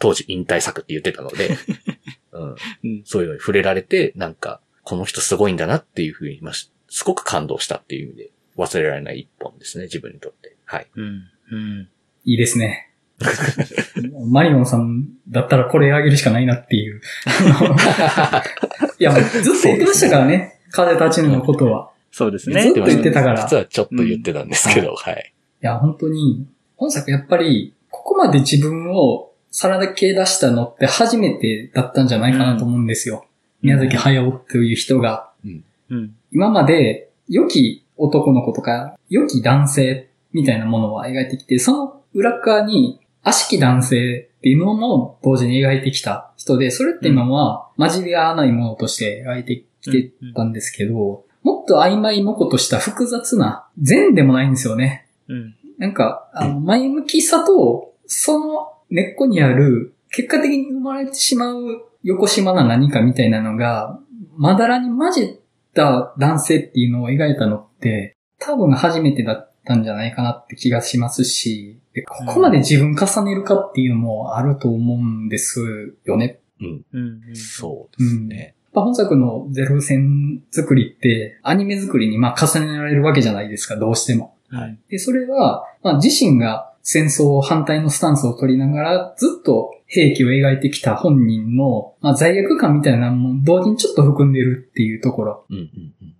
[0.00, 1.56] 当時引退作って言ってたので、
[2.32, 2.56] うん。
[2.84, 10.56] うんそういうのに触れられて、なんか、この人すごいんだなっていうふうに、まあ、しすごく感動したっていう意味で、忘れられない一本ですね、自分にとって。
[10.64, 10.86] はい。
[10.94, 11.88] うんうん
[12.24, 12.92] いいですね。
[14.28, 17.00] マリオンさんだったらこれあげるしかないなっていう。
[18.98, 20.60] いや、もうずっと言ってましたからね。
[20.70, 21.90] 風立ちぬのことは。
[22.16, 22.72] そうですねずっ。
[22.72, 23.42] と言ってたから。
[23.42, 25.34] 実はちょっと言ってたんですけど、はい。
[25.62, 33.26] いや、本当に、本作やっぱり、ここまで自分をさらけ出したのって初めてだったんじゃないかなと思うんですよ。
[33.60, 35.30] 宮崎駿という人が。
[35.44, 55.06] うん今まで、良き男の子とか、良き男性みたいなものを描いてきて、その裏側に、悪しき男性っていうのも同時に描いてきた人で、それって今は交じり合わないものとして描いてきてたんですけど、もっと曖昧模糊とした複雑な、善でもないんですよね。
[55.28, 64.00] うんなんか、あの、前向きさと、その根っこにある、結果的に生まれてしまう横島な何かみたいなのが、
[64.36, 65.36] まだらに混じっ
[65.74, 76.40] た男性っていうのを描いたのって、多分初めてだったんじゃないかなって気がしますし、でここまで自分重ねるかっていうのもあると思うんですよね。
[76.60, 76.66] うん。
[76.92, 78.55] うんうんそうですね。
[78.76, 84.36] やっぱ本作のゼロ戦作りって、アニメ作りにまあ重ねられるわけじゃないですか、どうしても。
[84.50, 95.44] はいで、それは、まあ、自身が戦争反対のスタンスを取りながら、ずっと兵器を描いてきた本人の、まあ、罪悪感みたいなのも同時にちょっと含んでるっていうところ。
[95.48, 95.64] うんうん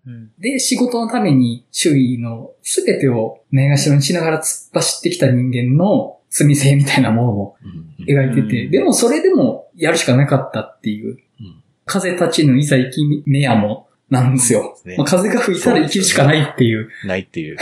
[0.06, 0.12] うん。
[0.14, 7.56] うんで、仕事のために周囲の全てをないがしろにしながら突っ走ってきた人間の罪性みたいなものを
[8.00, 11.25] 描いてて、うんでもそれでもやるしかなかったっていう、うん
[11.86, 14.78] 風立ちぬいざ生きめやもなんですよ。
[14.84, 16.88] ねまあ、風が吹いたら生きるしかないっていう。
[17.06, 17.56] ないっていう。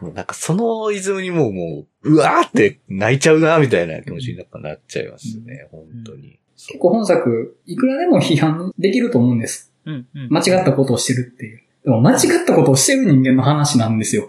[0.00, 6.38] も うなんかそのイズムにもうもう、うわーって泣いちゃうな、みたいな気持ちになっちゃいますね、本当に。
[6.56, 9.72] 結構本作、いくらでも批判できると思うんです。
[9.86, 11.60] うんうん間違ったことをしてるっていう。
[11.84, 14.28] でも間違ったことをしてる人間の話なんですよ。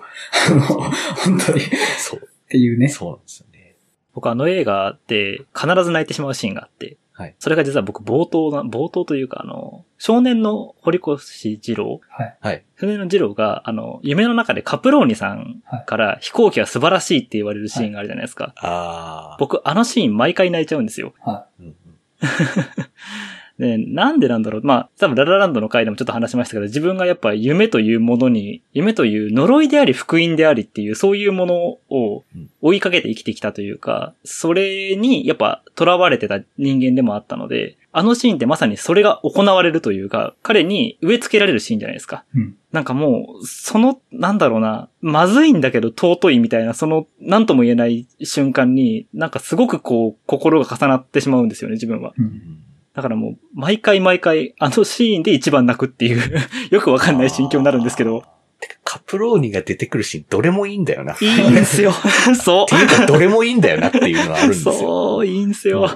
[0.49, 1.59] あの、 本当に。
[1.59, 1.63] っ
[1.99, 2.87] そう、ていうね。
[2.87, 3.75] そうなんですよね。
[4.13, 12.37] 僕あの映画で必ず泣いてしまうシーンがあって、はいそれが実は僕冒頭な、冒頭というかあの、少年の堀越二郎はい。
[12.41, 12.63] はい。
[12.79, 18.53] 少年の二郎が、あの、夢の中でカプローニさんから飛行機は素晴らしいって言われるシーンがあるじゃないですか。
[18.57, 19.39] あー。
[19.39, 21.13] 僕あのシーン毎回泣いちゃうんですよ。
[21.21, 21.75] はうんうん
[23.61, 24.61] で、なんでなんだろう。
[24.63, 31.55] まあ、多分ララランドの回でもちょっと話しましたけど、自分がやっぱ夢というものに、夢という呪いであり福音でありっていう、そういうもの
[31.89, 32.23] を
[32.61, 42.23] 追いかけて生きてきたというか、それにやっぱ囚われてた人間でもあったので、あのシーンってまさにそれが行われるというか、彼に植え付けられるシーンじゃないですか。
[42.33, 52.13] うんなんかもう、その、なんだろうな、まずいんだけど尊いみたいな、その、なんとも言えない瞬間に、なんかすごくこう、心が重なってしまうんですよね、自分は。
[52.17, 52.63] うん
[52.93, 56.21] だからもう、毎回毎回、あのシーンで一番泣くっていう、
[56.69, 58.23] よくわかんない心境になるんですけど、
[58.59, 61.13] てかカプローニが出てくるシーン、どれもいいんだよな。
[61.13, 61.93] っいいんですよ。
[62.43, 64.53] そていうか、どれもいいんだよなっていうのはあるんう。
[64.53, 64.73] ですよ。
[64.73, 65.89] そう、いいんですよ。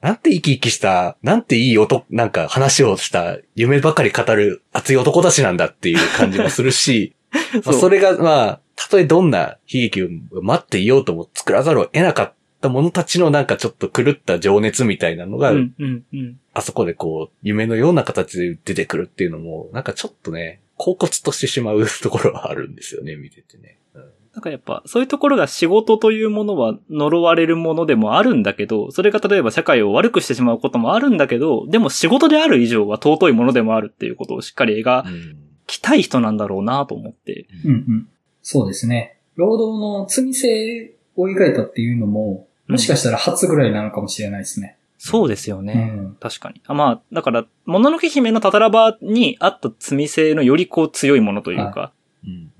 [0.00, 7.14] なんて生き生きした、なんていい音、なんか話をした、夢ばかり語る熱い男たちなんだっていう感じもするし、
[7.64, 10.08] まあそれが、まあ、たとえどんな悲劇を
[10.42, 12.34] 待っていようとも作らざるを得なかっ
[12.66, 16.40] た者たちのなんかちょっと狂った情熱みたいなのが、うん、うん、うん。
[16.54, 23.78] あそこでこう、夢のような形で出てくるっていうのも、なんかちょっとね、恍惚としてしまうところはあるんですよね、見ててね。
[23.94, 24.02] うん
[24.36, 37.46] なんかやっぱ、そういうところが仕事というものは呪われるものでもあるんだけど、それが例えば社会を悪くしてしまうこともあるんだけど、でも仕事である以上は尊いものでもあるっていうことをしっかり描うんきたい人なんだろうなと思って。
[37.64, 38.08] うんうん。
[38.42, 39.18] そうですね。
[39.36, 44.76] 労働の積み性を描いたっていうのも、もしかしたら初ぐらいなのかもしれないですね。
[44.98, 45.74] そうですようね。
[45.74, 46.16] ん。
[46.18, 46.60] 確かに。
[46.66, 51.92] あまあ、だから、もののけ姫のタタラバにあった積み性のよりこう強いものというか、
[52.26, 52.50] うん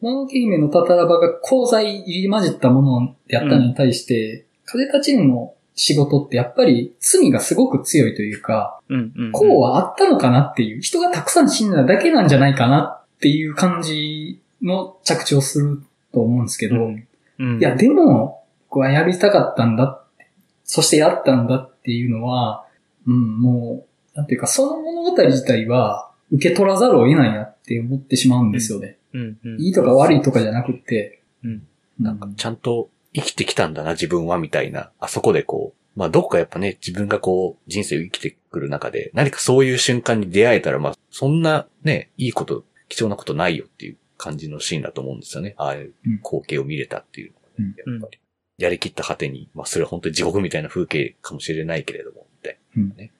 [0.00, 9.32] もののけ姫のタタラバが功罪入り混じったものであったのに対して、風立ちぬの仕事ってやっぱり罪がすごく強いというか、うん、うん。
[9.32, 15.80] こうはあったのかなっていう、人がたくさん死んだだけなんじゃないかなっていう感じの着地をする
[16.12, 17.06] と思うんですけど、うん
[17.38, 17.58] うん。
[17.60, 18.41] いや、でも、
[18.72, 20.30] 僕はやりたかったんだって、
[20.64, 22.64] そしてやったんだっていうのは、
[23.06, 28.96] うん、もう、なんていうか、その物語自体は受け取らざるを得ないなって思ってしまうんですよね。
[29.12, 29.60] うん、うん。
[29.60, 31.66] いいとか悪いとかじゃなくって、うん。
[32.00, 34.90] なんかちゃんと生きてきたんだな、自分は、みたいな。
[34.98, 45.54] あそこでこう、まあどっかやっぱね、自分がこう、人生を生きてくる中で、何かそういう瞬間に出会えたら、まあ、そんなね、いいこと、貴重なことないよっていう感じのシーンだと思うんですよね。
[45.58, 48.21] ああいう光景を見れたっていうのがね、うんやっぱり。
[48.62, 52.58] やりきった果てに、まあそれは本当に地獄みたいな風景かもしれないけれども、って。
[52.76, 53.12] うんね。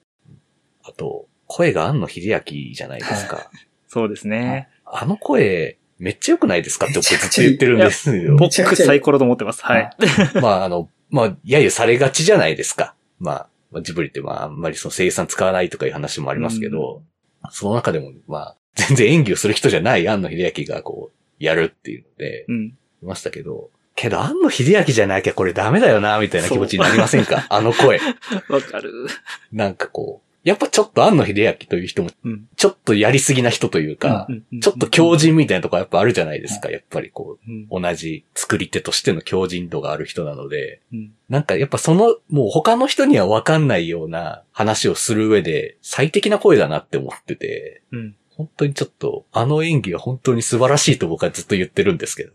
[0.83, 3.51] あと、声が庵野秀明じゃないですか。
[3.87, 4.69] そうですね。
[4.85, 8.37] あの声、めっちゃ良くないですかって僕ずっと言ってるんですよ。
[8.37, 9.63] 僕最高だと思ってます。
[9.63, 9.89] はい。
[10.41, 12.95] まあ、あの、まあ、揶揄されがちじゃないですか。
[13.19, 17.03] まあ、まあジブリってまあ、あんまりその声優さん使わないとかいう話もありますけど、
[17.51, 22.77] その中でも、まあ、全然演技をする人じゃない庵野秀明がこう、やるっていうので、うん。
[23.03, 27.45] いましたけど、けど庵野秀明じゃなきゃこれダメだよな、みたいな気持ちになりませんか？
[27.49, 27.99] あの声。
[28.49, 29.07] わかる。
[29.51, 32.49] なんかこう、やっぱちょっと庵野秀明という人も、うん。
[32.57, 36.69] ちょっとやりすぎな人というか、うんちょっと強靭みたいなとこやっぱあるじゃないですか。
[36.69, 37.37] やっぱりこ
[37.71, 48.15] う同じ作り手としての強靭度がある人なので、うんなんかやっぱその、もう他の人にはわかんないような話をする上で最適な声だなって思ってて、うん。
[48.35, 52.31] 本当にちょっと、あの演技は本当に素晴らしいと僕はずっと言ってるんですけど。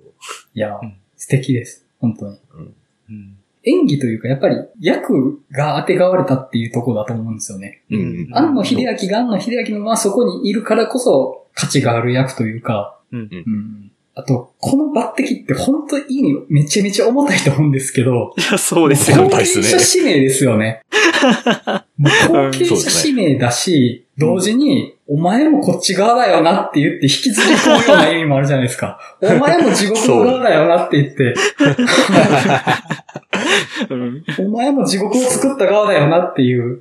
[0.55, 1.87] いやうん、素敵です。
[1.99, 2.39] 本当に。
[2.55, 2.75] うん。
[3.11, 3.37] うん。
[3.65, 7.83] 演技というか、やっぱり役が当てがわれたっていうところだと思うんですよね。
[7.91, 8.29] うん。
[8.33, 13.21] 庵野秀明が庵野秀明のままそこにいるからこそ価値がある役というか、うん。
[13.21, 13.93] うん。
[14.19, 19.19] あと、この抜擢って本当に意味めちゃめちゃ重たいと思うんですけど、いや、そうですよ。
[19.19, 20.83] ね後継者指名ですよね。
[21.97, 28.99] もう後継者指名だし、同時に、お前もこっち側だよなって言って引きずり込むような意味もあるじゃないですか。
[29.23, 31.35] お前も地獄の側だよなって言って、
[33.89, 34.25] うん。
[34.37, 36.81] お前も地獄を作った側だよなっていう。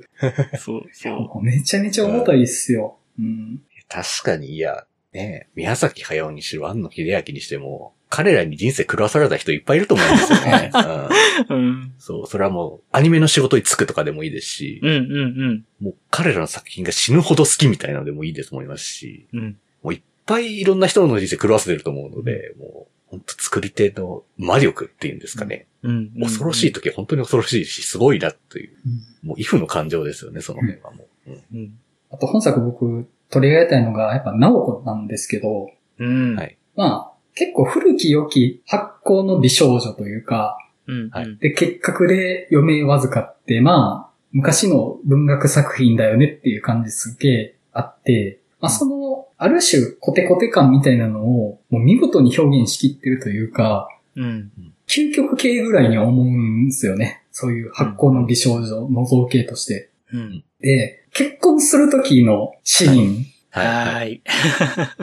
[0.58, 2.96] そう、そうめちゃめちゃ重たいっすよ。
[3.16, 3.60] うん。
[3.88, 10.70] 確かに、いや、ね宮崎駿にしろ、庵野秀明にしても、彼らに人生狂わされた人いっぱいいると思うんですよね。
[11.50, 11.92] うんうん。
[11.98, 19.38] そう、それはもう、アニメの仕事に就くとかでもいいですし、うん、うん、もう彼らの作品が死ぬほど好きみたいなのでもいいですと思いますし、うん。
[19.40, 19.58] うん。
[19.82, 25.66] もういっぱいいろんな人の人生狂わせてると思うので、もう、本当作り手の魔力っていうんですかね。
[25.82, 26.10] うん。
[26.20, 28.76] 恐ろしい時は本当に恐ろしいし、すごいなっていう、
[29.22, 31.30] もう、イフの感情ですよね、その辺はもう。
[31.30, 31.78] うんうん。
[32.10, 36.36] あと本作僕取り上げたいのが、やっぱナオコなんですけど、うん。
[36.36, 41.10] はいまあ、結構古き良き発行の美少女というか、うん。
[41.10, 54.50] はいで、結核で余命わずかって、まあ、昔の文学作品だよねっていう感じすげえあって、まあその、ある種コテコテ感みたいなのを、もう見事に表現しきってるというか、うん。
[54.88, 57.22] 究極系ぐらいには思うんですよね。
[57.30, 59.90] そういう発行の美少女の造形として。
[60.12, 60.44] うん。
[60.60, 63.66] で、結婚する時のシーン、はい。
[63.66, 64.22] はい。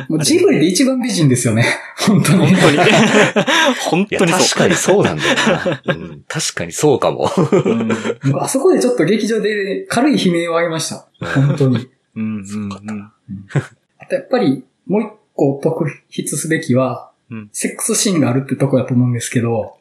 [0.07, 1.65] もうジブリで一番美人ですよね。
[1.97, 2.53] 本当に。
[2.53, 2.77] 本当に。
[3.89, 4.41] 本いや、当にそう。
[4.41, 5.81] 確かにそうなんだよな。
[5.85, 7.29] うん、確かにそうかも。
[7.35, 7.91] うん。
[8.39, 11.07] あそこでちょっと劇場で軽い悲鳴を上げました。
[11.19, 11.89] 本当に。
[12.15, 12.35] うん。
[12.37, 12.69] うん。
[13.97, 19.77] あとやっぱり、もう一個特筆すべきは、うんセックスシーンがあるってとこだと思うんですけど、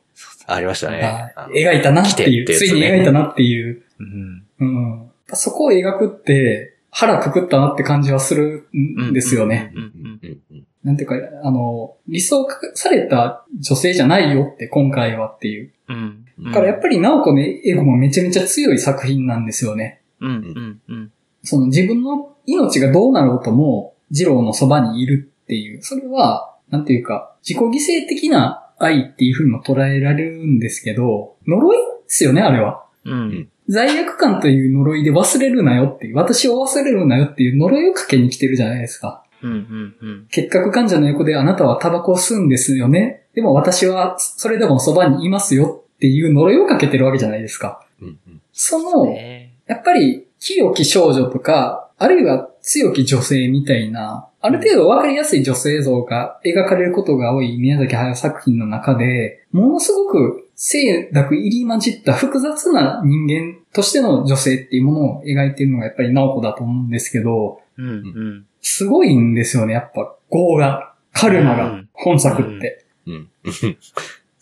[0.47, 1.35] ありましたね。
[1.55, 4.45] 描いたなっていう、ついに描いたなっていう、うん。
[4.61, 9.73] うん、そこを描くって、腹くくったなって感じはするんですよね。
[9.75, 9.83] うん。
[9.83, 9.91] うん。
[10.23, 15.73] うんうんなんていうか、あの、理想化された女性じゃないよって、今回はっていう。
[15.89, 16.27] うん。
[16.45, 20.03] だからやっぱり、直子のエゴもめちゃめちゃ強い作品なんですよね。
[20.21, 20.31] うん。
[20.31, 20.81] うん。
[20.87, 21.13] うん。
[21.43, 25.83] その自分の命がどうなろうとも、二郎のそばにいるっていう。
[25.83, 27.71] それは、なんていうか、自己犠
[28.05, 32.85] 牲的な愛っていう風にも捉えられるんですけど、呪いですよね、あれは。
[33.07, 33.49] うん。
[33.69, 39.25] 罪悪感という呪いで忘れるなよっていう、私を忘れるなよっていう呪いをかけに来てるじゃないですか。
[39.43, 39.51] うん。
[39.51, 39.97] うん。
[40.01, 40.27] うん。
[40.31, 43.27] 結核患者の横であなたはタバコを吸うんですよね。
[43.35, 47.85] でも私はそれでもそばにいますよっていう呪いをかけてるわけじゃないですか。
[48.01, 67.89] うんうんその、ねやっぱり、清き少女とか、あるいは強き女性みたいな、ある程度わかりやすい女性像が描かれることが多い宮崎駿作品の中で、ものすごく清濁入り混じった複雑な人間としての女性っていうものを描いているのがやっぱり直子だと思うんですけど、うん。
[67.89, 68.47] うん。
[68.61, 72.85] すごいんですよね、やっぱ、業が、カルマがうん、本作って。
[73.07, 73.15] うん。
[73.15, 73.29] うん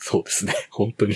[0.04, 0.52] そうですね。
[0.70, 1.14] 本当に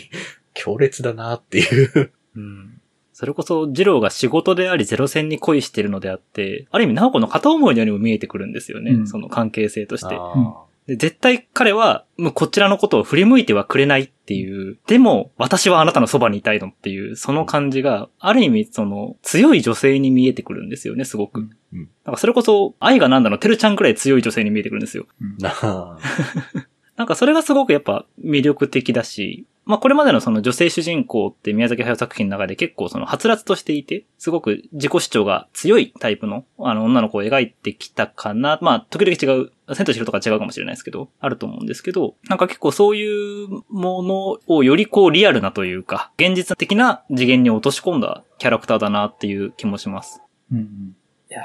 [0.55, 2.13] 強烈だなっていう。
[2.37, 2.81] うん。
[3.13, 8.93] それこそ、ジローが仕事でありゼロ戦に恋してるのであって、ある意味、ナオコの片思いのようにも見えてくるんですよね。
[8.93, 10.15] うんその関係性として。
[10.15, 21.41] あで絶対彼は、もうこちらのことを振り向いてはくれないっていう、でも、私はあなたのそばにいたいのっていう、その感じが、ある意味、その、強い女性に見えてくるんですよね、すごく。
[21.41, 25.07] うんうんなんかそれこそ、愛がなんだの、てるちゃんくらい強い女性に見えてくるんですよ。
[25.41, 25.99] ーなあ。
[26.97, 38.59] なんかそれがすごくやっぱ魅力的だし、まあこれまでのその女性主人公って宮崎駿作品の中で結構そのはつらつとしていて、すごく自己主張が強いタイプのあの女の子を描いてきたかな。
[38.63, 50.21] まあ時々違う、千と千尋とか違うかもしれないですけど、あると思うんですけど、なんか結構そういうものをよりこうリアルなというか、現実的な次元に落とし込んだキャラクターだなっていう気もします。
[50.53, 50.97] うんうん
[51.29, 51.45] いやー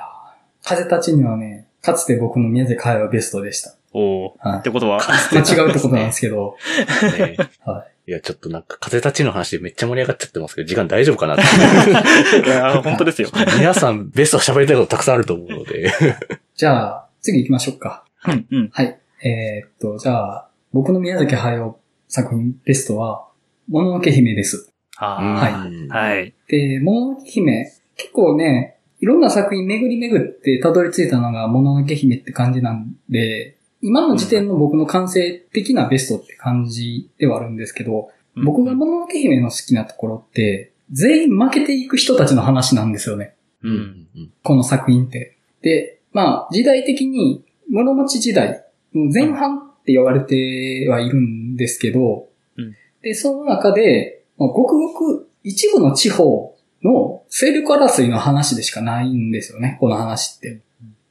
[0.64, 3.74] 風たちにはね、かつて僕の宮崎駿はベストでした。
[3.94, 4.50] おー。
[4.50, 5.00] はいってことは、
[5.32, 6.56] 間違うってことなんですけど、
[7.18, 11.44] ねはいや、ちょっとなんか風立ちの話でめっちゃ盛り上がっちゃってますけど、時間大丈夫かなって。
[12.46, 13.30] いやー本当ですよ。
[13.58, 15.88] 皆さんベスト喋りたいことたくさんあると思うので。
[15.88, 15.92] い。
[16.56, 18.04] じゃあ、次行きましょうか。
[18.28, 18.70] うん、うん。
[18.72, 19.00] はい。
[19.24, 23.28] えーっと、じゃあ、僕の宮崎駿作品ベストは、
[23.68, 24.72] もののけ姫です。
[24.98, 26.34] あはいはい。
[26.48, 43.36] で、もののけ姫、結構ね、いろんな作品巡り巡ってたどり着いたのがもののけ姫って感じなんで、今の時点の僕の完成的なベストって感じではあるんですけど、僕がもののけ姫の好きなところって、全員負けていく人たちの話なんですよね。
[43.64, 43.70] う。
[43.70, 44.34] うんん。
[44.44, 45.38] この作品って。
[45.62, 60.62] で、まあ、時代的に、室町時代、前半って言われてはいるんですけど、うんで、その中で、まあ、ごくごく一部の地方の勢力争いの話でしかないんですよね、この話って。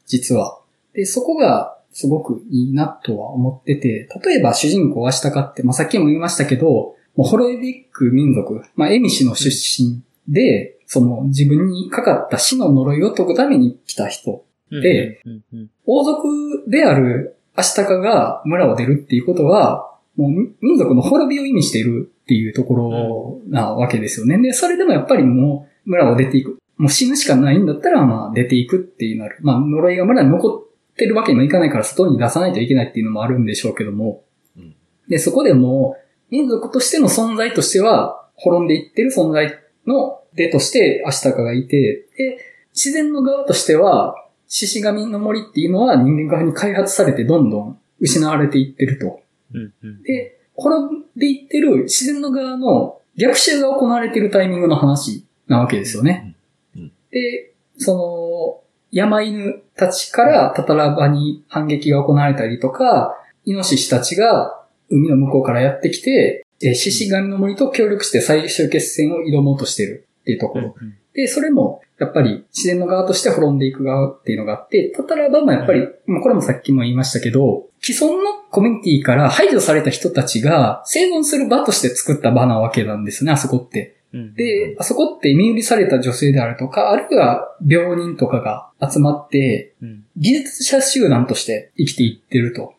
[0.06, 0.60] 実は。
[0.94, 14.44] で、そこがすごくいいなとは思ってて、例えば主人公アシタカって、まあ、さっきも言いましたけど、もうホロエビック民族、まあ、エミシの出身で、その自分にかかった死の呪いを解くために来た人。
[14.70, 16.28] でうん、うん、王族
[16.68, 24.38] であるアシタカが村を出るっていうことは、もう民族の滅びを意味しているっていうところなわけですよね。
[24.38, 26.58] で、それでもやっぱりもう村を出ていく。
[26.76, 29.38] もう死ぬしかないんだったら、まあ出ていくっていうなる。
[29.42, 30.48] まあ呪いが村に残
[30.92, 34.22] ってるわけにもいかないから外に出さないといけないっていうのもあるんでしょうけども。
[34.56, 34.74] うん
[35.08, 42.38] で、そこでもう民族としての存在としては滅んでいってる存在の出としてアシタカがいて、で、
[42.72, 44.14] 自然の側としては
[44.50, 49.20] 獅子神の森っていうのは人間側に開発されてどんどん失われていってると。
[49.54, 50.02] うん、うん。
[50.02, 56.36] で、滅んでいってる自然の側の逆襲が行われているタイミングの話なわけですよね。
[56.74, 58.60] うんうんで、その、
[58.92, 70.74] 山犬たちからタタラバに反撃が行われたりとか、イノシシたちが海の向こうからやってきて、えー獅子神の森と協力して最終決戦を挑もうとしてるっていうところ。
[71.14, 83.96] で、それも、やっぱり自然の側として滅んでいく側っていうのがあって、タタラバもやっぱり、まあこれもさっきも言いましたけど、既存のコミュニティから排除された人たちが生存する場として作った場なわけなんですね、あそこって。
[84.14, 92.74] うんで、あそこって身売りされた女性であるとか、あるいは病人とかが集まって、うん技術者集団として生きていってると。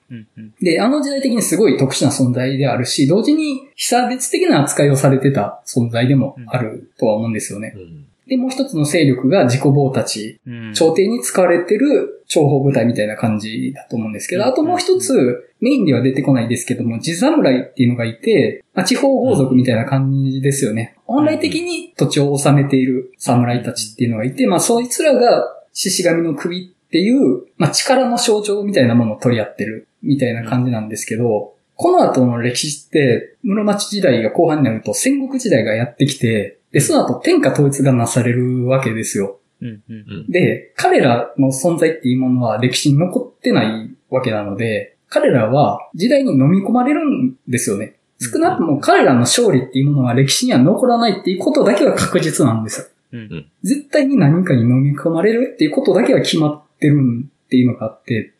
[0.61, 7.75] で、あの時代的にすごい特殊な存在であるし、同時に被差別的な扱いをされてた存在でもあるとは思うんですよね。
[8.31, 10.73] うんで、もう一つの勢力が自己棒たち、うん。
[10.73, 14.47] 朝廷に使われてる諜報部隊みたいな感じだと思うんですけど、うん。
[14.47, 20.95] あともう一つ、メインでは出てこないですけども、地侍っていうのがいて、まあ、地方豪族みたいな感じですよね。
[21.05, 39.39] 本来的に土地を治めている侍たちっていうのがいて、まあ、そいつらが獅子神の首っていう、まあ、力の象徴みたいなものを取り合ってるみたいな感じなんですけど、この後の歴史って、室町時代が後半になると戦国時代がやってきて、で、その後天下統一がなされるわけですよ。
[39.61, 47.95] うんうんで、彼らの存在っていうものは歴史に残ってないわけなので、彼らは時代に飲み込まれるんですよね。
[48.19, 52.87] 少なくとも彼らの勝利っていうものは歴史には残らないっていうことだけは確実なんですよ。
[53.13, 58.33] うん絶対に何かに飲み込まれるっていうことだけは決まってるっていうのがあって、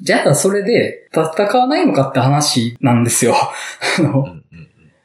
[0.00, 3.34] じゃあそれで戦わないのかって話なんですよ。
[3.98, 4.44] あのうんうん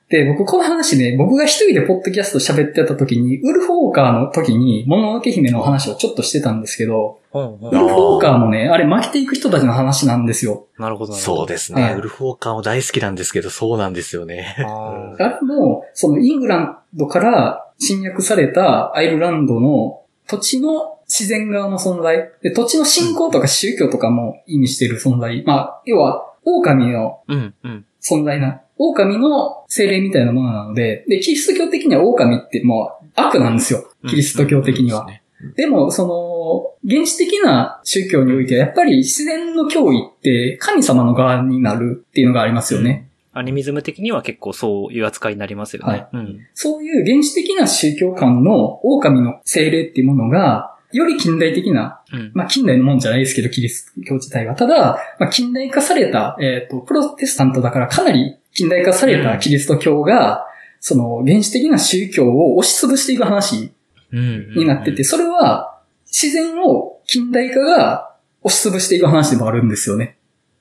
[0.09, 10.67] で、僕この話ね、僕が一人でポッドキャスト喋ってた時に、ウルフォーカーの時に、もののけ姫の話をちょっとしてたんですけど、ウルフォーカーもね、あれ負けていく人たちの話なんですよ。
[10.77, 11.13] なるほど。
[11.13, 11.81] そうでですね。
[11.81, 14.55] はいウルフォーカーも大好きなんですけど、そうなんですよね。
[14.59, 22.29] あ あれも、そのイングランドから侵略されたアイルランドの土地の自然側の存在。
[22.41, 25.43] で、土地の信仰とか宗教とかも意味している存在。
[25.45, 33.89] まあ、要は、狼のうんうん存在な、狼の精霊みたいなものなので、で、キリスト教的には狼ってもう悪なんですよ。
[34.07, 35.07] キリスト教的には。
[35.55, 43.07] でも、その、原始的な宗教においては、やっぱり自然の脅威って神様の側になるっていうのがありますよね。
[43.33, 45.91] アニミズム的には結構そういう扱いになりますよね。
[45.91, 54.55] はいうんそういう原始的な宗教観の狼の精霊っていうものが、より近代的な、うんまあ近代のもんじゃないですけど、キリスト教自体は。
[54.55, 60.47] ただ、まあ、近代化された、えっ、と、プロテスタントだからかなり近代化されたキリスト教が、
[60.79, 63.73] その原始的な宗教を押し潰していく話
[64.11, 70.17] うんになってて、それは自然を近代化が押し潰していく話でもあるんですよね。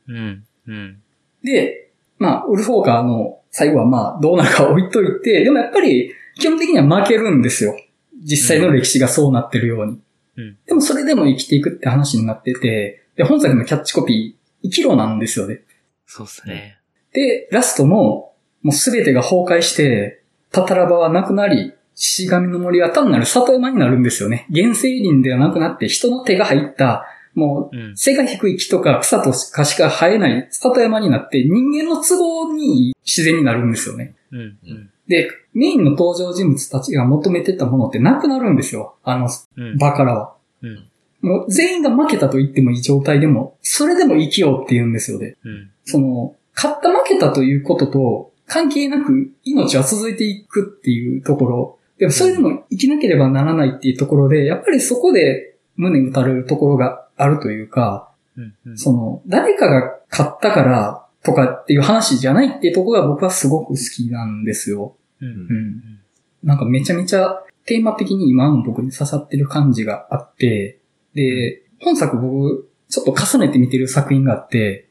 [0.09, 1.01] うんうん
[1.42, 7.76] で、まあ、ウルフォーカーの最後はまあ、どうなるか置いといて、でもやっぱり、基本的には負けるんですよ。
[8.22, 10.01] 実際の歴史がそうなってるように。
[10.36, 15.61] うんでもそれでも生きていくって話になってて、で、本作のキャッチコピー、生きろなんですよね。
[16.07, 16.78] そうですね。
[17.15, 24.47] で、ラストも、もうすべてが崩壊して、タタラバはなくなり、獅子神の森は単なる里山になるんですよね。
[24.53, 34.15] 原生林ではなくなって人の手が入った、もううん背が低い木とか草とかしか生えない里山になって人間の都合に自然になるんですよね。
[34.31, 38.97] うんうんで、メインの登場人物たちが求めてたものってなくなるんですよ。
[39.05, 40.35] あのうん場からは。
[40.62, 40.89] うん
[41.21, 45.37] もう全員が負けたと言ってもいい状態でも、それでも生きようって言うんですよね。
[45.45, 51.79] うんその、勝った負けたということと関係なく命は続いていくっていうところ。
[51.99, 64.97] でもそれでも生きなければならないっていうところで、やっぱりそこで胸打たれるところがあるというか、うんうんその、誰かが勝ったからとかっていう話じゃないっていうところが僕はすごく好きなんですよ。
[65.21, 66.01] うんうん。
[66.43, 70.81] なんかめちゃめちゃテーマ的に今の僕に刺さってる感じがあって、
[71.15, 74.84] で、本作僕、ちょっと重ねて見てる作品があって、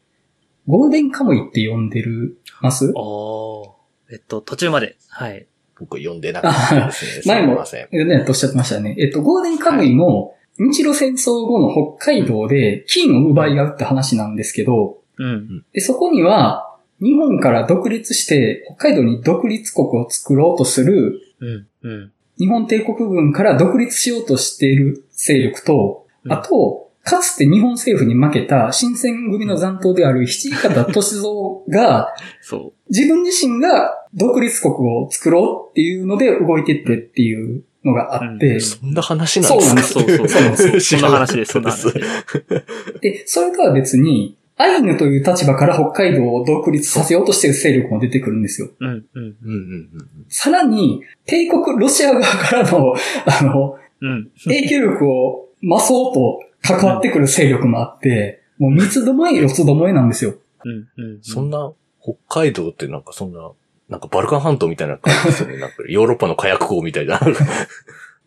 [0.67, 2.91] ゴールデンカムイって呼んでるます？
[2.95, 4.95] おーえっと、途中まで。
[5.09, 5.47] はい。
[5.79, 7.21] 僕読んでなかったですね。
[7.25, 7.87] 前もすみません。
[7.91, 8.95] えね、とおっしゃってましたね。
[8.99, 15.65] えっと、ゴールデンカムイも、日露戦争後の北海道で金を奪い合うって話なんですけど、うん。
[15.73, 21.67] で、そこには、日本から独立して、北海道に独立国を作ろうとする、うん。
[21.81, 22.11] うん。
[22.37, 39.81] 日本帝国軍から独立しようとしている勢力と、うんあと、かつて日本政府に負けた新選組の残党である七里方歳三が、 そ自分自身が独立国を作ろうっていうので動いてってっていうのがあって、うんそんな話なんですか？
[39.83, 40.79] そうそうそうそうなんですう。
[40.79, 42.99] そんな話です、そんな話です。
[43.01, 48.69] で、それとは別に、アイヌという立場から北海道を独立させようとしている勢力も出てくるんですよ。
[48.79, 48.87] うん。
[48.87, 49.03] うん。
[49.15, 49.89] うんうんうん
[50.29, 52.93] さらに、帝国ロシア側からの、
[53.25, 54.29] あの、うん。
[54.45, 60.35] 影響力を増そうと関わってくる勢力もあって、もう三つどもえ四つどもえなんですよ。
[60.63, 60.87] うん。
[60.97, 61.19] うん。
[61.21, 63.51] そんな、北海道ってなんかそんな、
[63.89, 65.57] なんかバルカン半島みたいな感じですよね。
[65.59, 67.19] なんかヨーロッパの火薬港みたいな。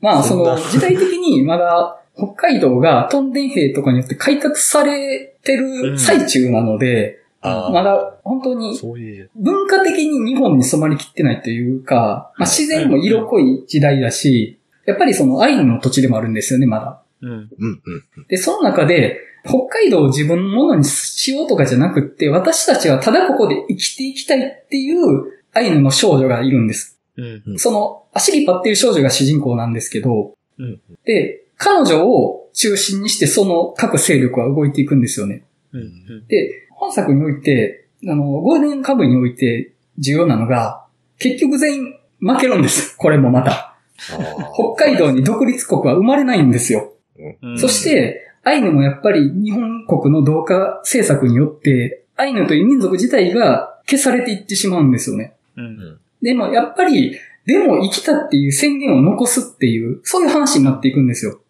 [0.01, 8.79] まあ、その、時代的にまだ、北海道がトンデン兵とかによって開拓されてる最中なので、あーまだ本当に。
[9.37, 17.03] 文化的に日本に染まりきってないというか、まあ、自然も色濃い時代だし、やっぱりそのアイヌの土地でもあるんですよね、まだ。
[17.27, 17.33] うん。
[17.33, 17.83] うん
[18.17, 18.27] うん。
[18.29, 24.97] で、その中で、北海道を自分のものにしようとかじゃなくって、私たちはただここで生きていきたいっていう
[25.53, 27.01] アイヌの少女がいるんです。
[27.17, 27.43] うん。
[27.47, 35.45] うんその、アシリパっていう少女が主人公なんですけど、うんで、彼女を中心にしてその各勢力は動いていくんですよね。
[35.73, 36.27] うん。
[36.29, 40.87] で、本作において、あの、ゴールデンカムイにおいて重要なのが、
[41.19, 42.97] 結局全員負けるんです。
[42.97, 43.77] これもまた。
[44.77, 46.93] 北海道に独立国は生まれないんですよ。
[47.43, 55.35] うんそし、て、アイヌもやっぱり日本国の同化政策によって、アイヌという民族自体が消されていってしまうんですよね。
[55.57, 55.99] うん。
[56.23, 61.41] でもやっぱり、でも生きたっていう宣言を残すっていう、そういう話になっていくんですよ。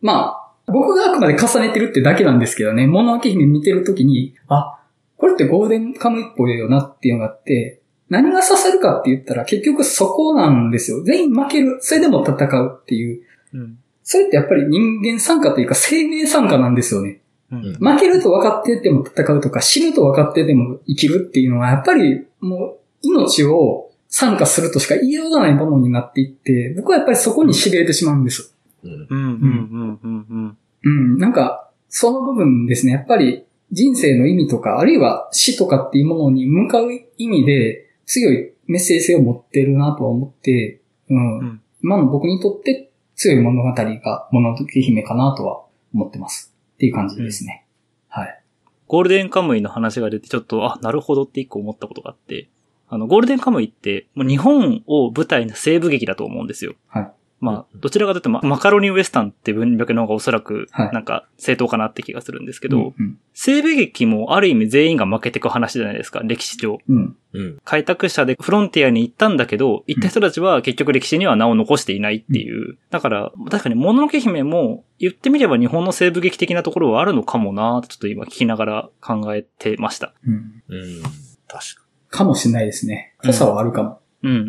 [0.00, 4.78] まあ、僕があくまで重ねてるってだけなんですけどね、物のけ姫見てるときに、あ、
[5.16, 11.02] これってゴールデンカムイっぽいよなっていうのがあって、何が刺さるかって言ったら結局そこなんですよ。
[11.04, 11.78] 全員負ける。
[11.80, 13.22] それでも戦うっていう。
[13.54, 13.78] うん。
[14.12, 17.20] それってやっぱり人間参加というか生命参加なんですよね。
[17.52, 17.74] うん。
[17.74, 28.52] 負けると分かってても戦うとか、死ぬと分かってても生きるっていうのは、やっぱりもう命を参加するとしか言いようがないものになっていって、僕はやっぱりそこに痺れてしまうんです。
[28.82, 28.92] うん。
[28.92, 29.06] うん。
[29.08, 30.00] うん。
[30.02, 30.26] うん。
[30.28, 30.56] うん。
[30.82, 31.32] うん、なん。
[31.32, 41.60] か、その部分ですね、やっぱり人生の意味とか、あるいは死とかっていうものに向かう意味で強いメッセージ性を持ってるなとは思って、うん、うん。
[41.80, 42.89] 今の僕にとって
[43.20, 46.54] 強い物語が物のけ姫かなとは思ってます。
[46.74, 47.66] っていう感じですね。
[48.08, 48.42] はい。
[48.86, 52.48] ゴールデンカムイの話が出てちょっと、あ、なるほどって一個思ったことがあって、
[52.88, 56.76] あの、ゴールデンカムイって、もう日本を舞台の西部劇だと思うんですよ。
[56.88, 57.12] はい。
[57.40, 66.78] まあ、どちらかというと、まマカロニウエスタンって文脈の方がおそらく、はいなんか、正当かなって気がするんですけど、うんうん西部劇もある意味全員が負けてく話じゃないですか、歴史上。
[66.86, 67.16] うん。
[67.32, 67.58] うん。
[67.64, 72.76] 開拓者でフロンティアに行ったんだけど、行った人たちは結局歴史には名を残していないっていう。
[72.90, 80.12] だから、確かに、もののけ姫も言ってみれば日本の西部劇的なところはあるのかもなーってちょっと今聞きながら考えてました。
[80.26, 80.62] うん。
[80.68, 81.02] うん。
[81.48, 83.14] 確かかもしれないですね。
[83.24, 84.00] 濃さはあるかも。
[84.22, 84.42] うんうんう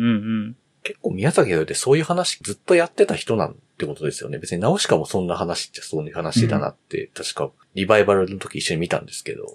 [0.50, 0.56] ん。
[0.82, 4.38] 結構宮崎駿ってそういう話ずっとやってた人なんてことですよね。
[4.38, 9.46] 別にナウシカもそんな話っちゃそういう話だなって、確かリバイバルの時一緒に見たんですけど、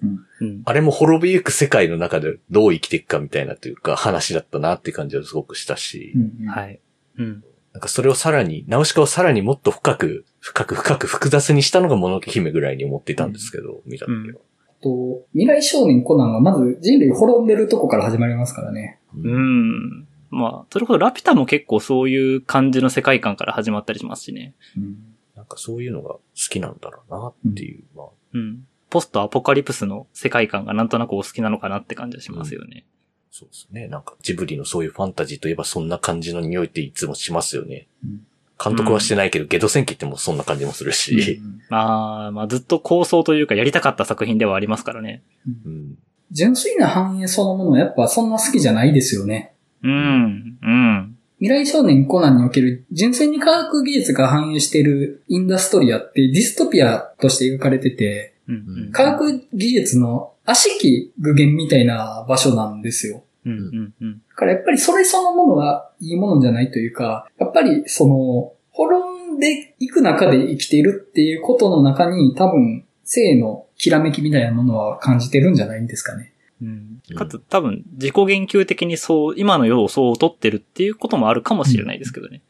[0.41, 0.61] うん。
[0.65, 6.80] あれも滅びゆく世界の中でどう生きていくかみたいなというか話だったなっていう感じはすごくしたし、うんうんはい。
[7.17, 7.43] うん。
[7.73, 14.39] なんかそれをさらに、ナウシカをさらにもっと深く、深く深く複雑にしたのがもののけ姫ぐらいに思っていたんですけど、見た時は。
[14.82, 18.99] と、未来少年コナンはまず人類滅んでるとこから始まりますからね。
[19.15, 20.07] うん。
[20.30, 24.53] まあ、それこそラピュタも結構そういう感じの世界観から始まったりしますしね。
[24.78, 24.97] うん。
[25.36, 28.67] なんかそういうのが好きなんだろうなっていう、まあ、うん。
[28.89, 32.86] ポストアポカリプスの世界観がなんとなくお好きなのかなって感じはしますよね。
[33.32, 33.88] そうですね。
[33.88, 37.88] なんかジブリのそういうファンタジーといえばそんな感じの匂いっていつもしますよね。
[38.03, 38.21] うん
[38.63, 41.39] 監督はしてないけど、ゲド戦記ってもうそんな感じもするし。
[41.69, 45.21] まあ、まあずっと構想というかやりたかった作品ではありますからね。
[45.65, 45.95] うん。
[46.32, 49.53] 純粋な繁栄そのものはやっぱそんな好きじゃないですよね。
[49.84, 50.57] うん。
[50.61, 51.17] うん。
[51.39, 58.91] 未来少年コナンにおける純粋に科学技術が反映しているインダストリアってディストピアとして描かれてて、うん。
[58.91, 63.23] 科学技術の悪しき具現みたいな場所なんですよ。
[63.45, 63.51] うん。
[63.51, 63.93] うん。
[64.01, 64.21] うん。
[64.30, 76.34] だからやっぱりそれそのものはいいものじゃないというか、やっぱりその、滅んでいく中で生きているっていうことの中に多分、性のきらめきみたいなものは感じてるんじゃないんですかね。
[76.61, 77.01] うん。
[77.15, 82.41] かつ多分自己言及的にそう、今の世をそう取ってるっていうこともあるかもしれないですけどね。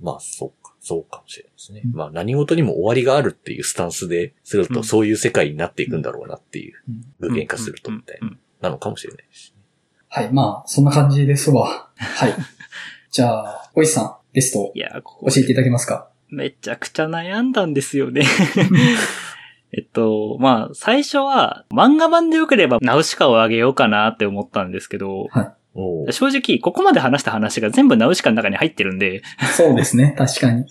[0.00, 0.72] まあ、そうか。
[0.84, 1.82] そうかもしれないですね。
[1.84, 6.74] うんまあ、何事にも終わりがあるっていうスタンスですると、うんそういう世界になっていくんだろうなっていう、
[7.20, 9.62] うん具現化するとみたいな、うんなのかもしれないですね。
[10.08, 11.88] はい、まあ、そんな感じですわ。
[11.96, 12.34] はい。
[13.10, 14.82] じゃあ、おいさん、ゲスト教
[15.28, 16.08] えていただけますか？
[16.28, 18.22] めちゃくちゃ悩んだんですよね。
[19.72, 25.28] えっと、まあ、最初は漫画版でよければナウシカをあげようかなって思ったんですけど、
[25.74, 29.22] おー正直、ここまで話した話が全部ナウシカの中に入ってるんで、
[29.56, 30.66] そうですね、確かに。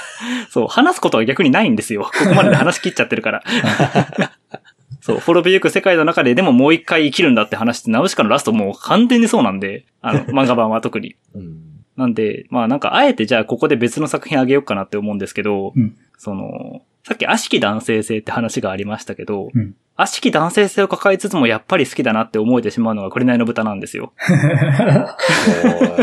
[0.48, 2.04] そう、話すことは逆にないんですよ。
[2.04, 3.42] ここまでで話し切っちゃってるから。
[5.02, 11.16] そう、滅びゆく世界の中ででももう一回生きるんだって話って、ナウシカのラストもう完全にそうなんで、あの、漫画版は特に。
[11.36, 11.58] うん。
[11.96, 24.12] なんで、まあなんかあえてじゃあここで別の作品あげようかなって思うんですけど、うんその、さっき悪しき男性性って話がありましたけど、うん悪しき男性性を抱えつつもやっぱり好きだなって思えてしまうのが紅の豚なんですよ。
[24.18, 25.16] は、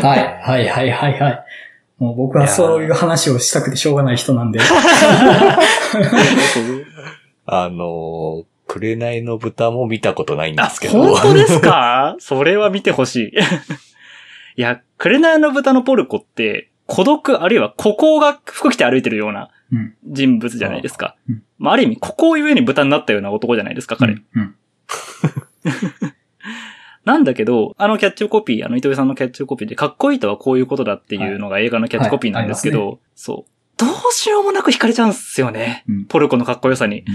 [0.01, 1.43] は いはい、はい、はい、はい。
[1.99, 4.59] もう僕はそういう話をしたくてしょうがない人なんで。
[7.45, 10.99] あのー、紅の豚も見たことないんであすけ、ど。
[11.03, 12.15] 本当ですか？
[12.17, 13.31] それは見てほしい。
[14.55, 19.62] いや、紅の豚のポルコって、孤独あるいは孤高が服着て歩いてるようなうん。
[20.05, 21.15] 人物じゃないですか。
[21.29, 24.13] うんまあ、ある意味、孤高ゆえに豚になったような男じゃないですか、彼。
[24.13, 24.55] うん。
[27.05, 33.51] なんだけど、あのキャッチコピー、あの糸井さんのキャッチコピーで、かっこいいとはこういうことだっていうのが映画のキャッチコピーなんですけど、はいそう。
[33.77, 35.83] どうしようもなく惹かれちゃうんすよね。
[35.87, 36.99] うんポルコのかっこよさに。
[36.99, 37.05] うん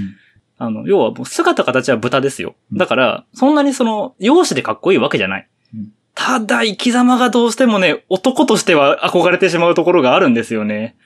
[0.60, 2.56] あの、要はもう姿形は豚ですよ。
[2.72, 5.48] うんだから、そんなにその、容姿でかっこいいわけじゃない。
[5.74, 10.96] うんただ、生き様がどうしてもね、男としては憧れてしまうところがあるんですよね。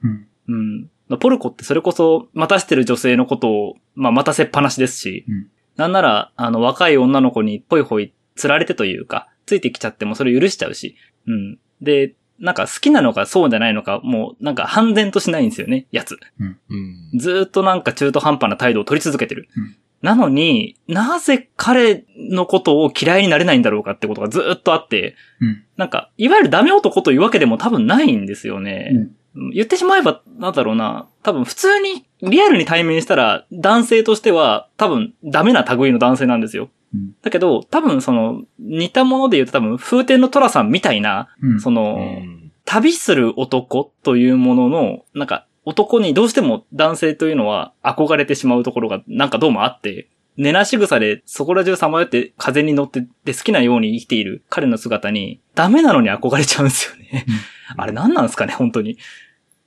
[0.00, 0.26] うん。
[0.48, 0.90] うん。
[1.18, 5.46] ポルコってそれこそ、待たしてる女性のことを、まあ、待たせっぱなしですし、うん
[5.76, 10.96] なんなら、あの、若い女の子にホイホイ釣られてというか、ついてきちゃってもそれ許しちゃうし、
[11.26, 11.58] うん。
[11.80, 16.18] で、なんか好きなのかそうじゃないのか、もうなんか半然としないんですよね、やつ。
[16.38, 17.18] うん。
[17.18, 19.48] ずーっとなんか中途半端な態度を取り続けてる。
[19.56, 25.64] うんなのに、なぜ彼のことを嫌いになれないんだろうかってことがずーっとあって、うん。
[25.76, 28.90] なんか、いわゆるダメ男というわけでも多分ないんですよね。
[28.92, 29.16] うん。
[29.52, 36.68] 言ってしまえば、なんだろうな、多分普通にリアルに対面したら男性としては多分ダメな類の男性なんですよ。
[36.94, 41.60] うんだけど、多分その似たもので言うと多分風天の虎さんみたいな、うん。
[41.60, 57.26] その、うん旅する男というものの、なんか男にどうしても男性というのは憧れてしまうところがなんかどうもあって、寝なし草でそこら中さまよって風に乗ってで好きなように生きている彼の姿にダメなのに憧れちゃうんですよね。
[57.76, 58.98] あれ何なんですかね、本当に。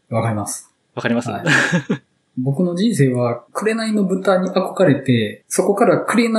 [0.10, 0.74] わかります。
[0.96, 1.46] わかります、は い
[2.38, 6.30] 僕の人生は、紅の豚に憧れて、そこから紅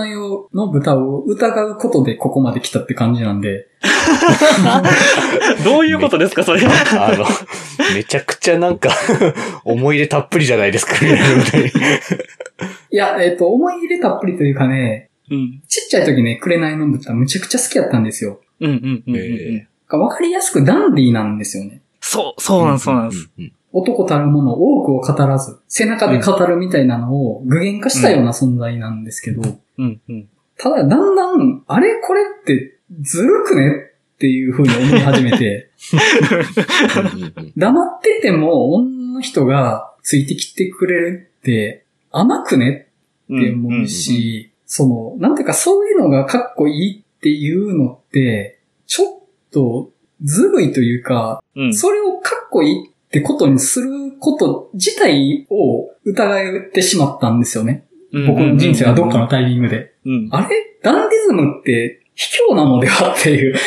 [0.53, 3.68] の豚を疑うことでここまで来たって感じなんで、
[5.64, 6.61] どういうことですか、それ。
[6.62, 7.24] あの、
[7.94, 8.90] めちゃくちゃなんか、
[9.64, 10.94] 思い入れたっぷりじゃないですか、
[12.90, 15.62] いや、えっ、と、思い入れたっぷりというかね、うん。
[15.66, 18.40] ちっちゃい時ね、紅の豚むちゃくちゃ好きだったんですよ。
[18.61, 21.82] うんうんうんうん、えわかりやすくダンディーなんですよね。
[22.01, 23.30] そう、そうなんです、そうなんです。
[23.38, 23.53] うん。
[23.78, 29.42] 男たるもの多くを語らず、背中で語るみたいなのを具現化したような存在なんですけど、
[29.78, 30.28] うんうん。
[30.58, 33.68] ただだんだん、あれこれってずるくね
[34.14, 35.70] っていう風に思い始めて、
[37.56, 42.88] 黙ってても女の人がついてきてくれるって甘くね
[43.24, 49.20] って思うし、その、なんていうかそういうのがかっこいいっていうのって、ちょっ
[49.50, 49.90] と
[50.22, 53.88] ずるいというか、うん、それをかっこいいってことにする
[54.18, 57.84] こと自体を疑ってしまったんですよね。
[58.12, 59.92] うん僕の人生はどっかのタイミングで。
[60.04, 60.28] うん。
[60.30, 60.57] あれ？
[60.82, 63.54] ダンディズムって卑怯なのではっていう。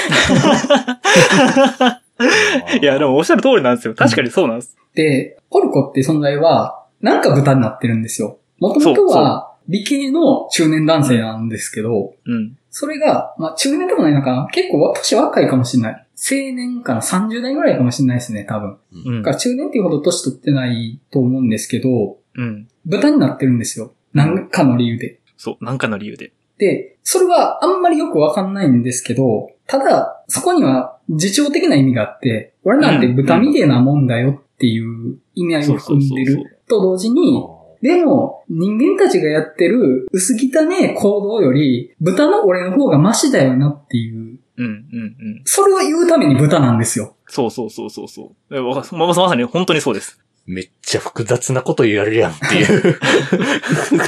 [2.82, 3.94] いや、でもおっしゃる通りなんですよ。
[3.94, 4.78] 確かにそうなんです。
[4.96, 8.40] で、ポルコって存在は、なんか豚になってるんですよ。
[8.60, 12.58] もともとは理系の中年男性なんですけど、うん。
[12.72, 14.48] それが、まあ中年でもないのかな？
[14.52, 16.06] 結構私若いかもしれない。
[16.16, 18.78] 青年かな ?30 代ぐらいかもしれないですね、多分。
[18.92, 22.68] うんだから中年っていうほど年取ってないと思うんですけど、うん。
[22.86, 23.94] 豚になってるんですよ。
[24.14, 25.20] なんかの理由で。
[25.38, 26.32] そう、なんかの理由で。
[26.58, 37.42] で、それはあんまりよくわかんないんですけど、ただ、そこには自重的な意味があって、俺なんて豚みてえなもんだよっていう意味合いを含んでると同時に、
[37.82, 45.42] でも、人間たちがやってる薄汚ね行動より、豚の俺の方がマシだよなっていう、うん、うん、うん。
[45.46, 47.16] それを言うために豚なんですよ。
[47.28, 48.56] そうそうそうそうそう。
[48.56, 50.20] えわままさに本当にそうです。
[50.46, 53.00] めっちゃ複雑なこと言われるやんっていう。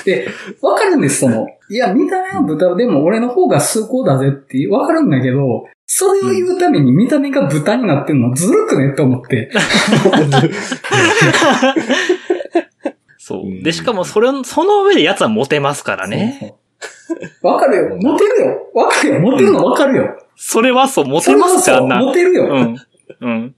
[0.04, 0.28] で、
[0.60, 1.48] わかるんです、その。
[1.70, 9.52] いや、見た目は豚でも俺の方が崇高だぜってわかるんだけど、それを言うために見た目が豚になってるのずるくねって思って。
[13.32, 13.50] そうう。
[13.50, 16.56] んで、しかもそれ、その上で奴はモテますからね。
[17.42, 17.98] わかるよ。
[18.02, 18.70] モテるよ。
[18.74, 19.20] わかるよ。
[19.20, 19.66] モテるの？
[19.66, 20.18] わかるよ。
[20.36, 22.00] それはそう、モテますってあんな。
[22.00, 22.46] モテるよ。
[22.46, 22.78] うん。
[23.20, 23.56] うん。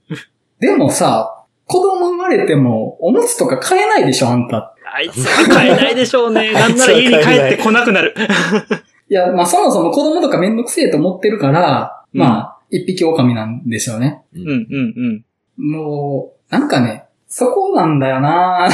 [0.60, 4.74] でもさ、子供生まれても、おむつとか買えないでしょ、あんた。
[4.94, 6.52] あいつは買えないでしょうね。
[6.54, 8.14] なんなら家に帰ってこなくなる。
[9.08, 14.22] いや、まあそもそも子供とかめんどくせえと思ってるから、うんまあ、一匹狼なんですよね。
[14.34, 15.24] うん、うん、
[15.58, 15.70] うん。
[15.70, 18.68] もう、なんかね、そこなんだよな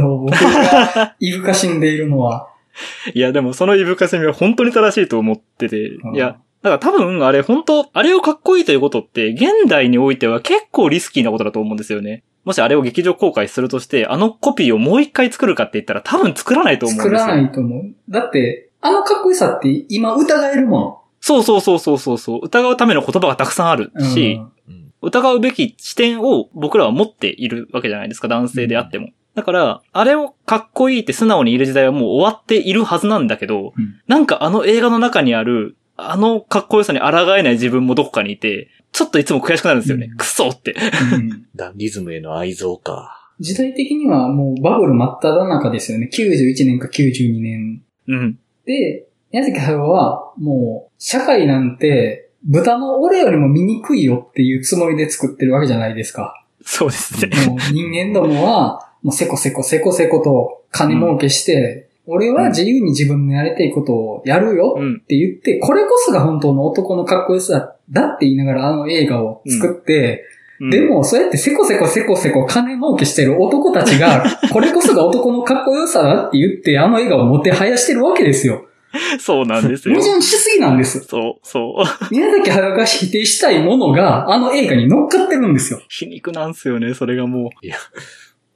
[0.00, 2.48] 僕がいぶかしんでいるのは。
[3.14, 5.88] いや、でもそのいぶかせみは本当に正しいと思ってて。
[5.88, 12.22] うんいや、だから多分あれ本当、あれをかっこいいということって、現代においては結構リスキーなことだと思うんですよね。
[12.44, 17.18] もしあれを劇場公開するとして、あのコピーをもう一回作るかって言ったら多分作らないと思うんですよ。
[17.18, 17.94] 作らないと思う。
[18.08, 22.40] だって、あのかっこよさって今疑えるもそうそうそうそうそうそう。
[22.42, 24.04] 疑うための言葉がたくさんあるの。
[24.04, 29.08] し、うん疑うべき視点を僕らは持っているわけじゃないですか、男性であっても。
[29.34, 40.08] だから、あれをかっこいいって素直にいる時代はもう終わっているはずなんだけど、うんなんかあの映画の中にある、あのかっこよさに抗えない自分もどこかにいて、ちょっといつも悔しくなるんですよね。
[40.10, 40.74] うんクソって。
[41.14, 43.18] うん ダンディズムへの愛憎か。
[43.40, 46.08] 時代的にはもうバブル真っ只中ですよね。
[46.12, 47.82] 91年か92年。
[48.08, 48.38] うん。
[48.66, 56.44] で、宮崎駿はもう社会なんて豚の俺よりも醜いよっていうつもりで作ってるわけじゃないですか。
[56.64, 57.30] そうですね。
[57.46, 64.96] もう人間どもはもうせこせこせこせこと金儲けして、俺は自由に自分のやりたいことをやるようん。
[64.96, 78.66] って言って、これこそが本当の男のかっこよさだって言いながらあの映画を作って、うんで、もそうやってせこせこせこせこ金儲けしてる男たちが、これこそが男のかっこよさだって言ってあの映画をもてはやしてるわけですよ。
[79.20, 80.06] そうなんですよ矛。
[80.06, 81.00] 盾しすぎなんです。
[81.00, 81.84] そう、そう。
[82.12, 85.82] 宮崎駿が否定したいものがあの映画に乗っかってるんですよ。
[85.88, 87.50] 皮肉なんすよね、それがも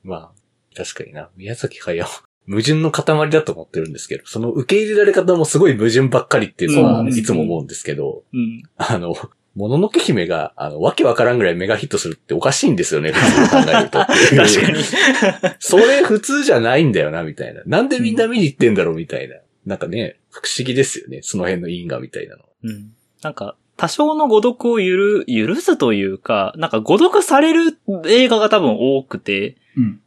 [0.04, 0.30] まあ、
[0.76, 1.30] 確かにな。
[1.36, 2.04] 宮崎駿、
[2.48, 8.36] 矛盾の塊だと思ってるんですけど、その受け入れられ方もすごい矛盾ばっかりっていうのはいつも思うんですけど、う。
[8.36, 8.62] うん。
[8.76, 9.14] あの、
[9.56, 13.98] もののけ姫が、あの、わけわからんぐらいメガヒットするっておかしいんですよね、普通に考えると。
[14.04, 15.56] 確かに。
[15.58, 17.62] それ普通じゃないんだよな、みたいな。
[17.64, 19.36] なんでみんな見に行ってんだろう、みたいな。
[19.64, 21.20] なんかね、不思議ですよね。
[21.22, 22.42] その辺の因果みたいなの。
[22.64, 22.92] うん。
[23.22, 30.00] なんか、多少の誤読をゆる、許すというか、なんか誤読される映画が多分多くて、うん。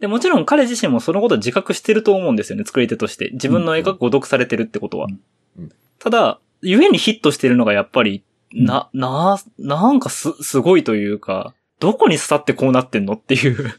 [0.00, 3.30] で、もちろん彼自身もそのことを自覚してると思うんですよね、作り手として。
[3.32, 5.06] 自分の映画が誤読されてるってことは。
[5.06, 5.20] うん
[5.58, 8.22] うんただ、故にヒットしてるのがやっぱり、
[8.52, 13.74] な、な、なんかす、すごいというか、どこに刺さってこうなってんのっていう。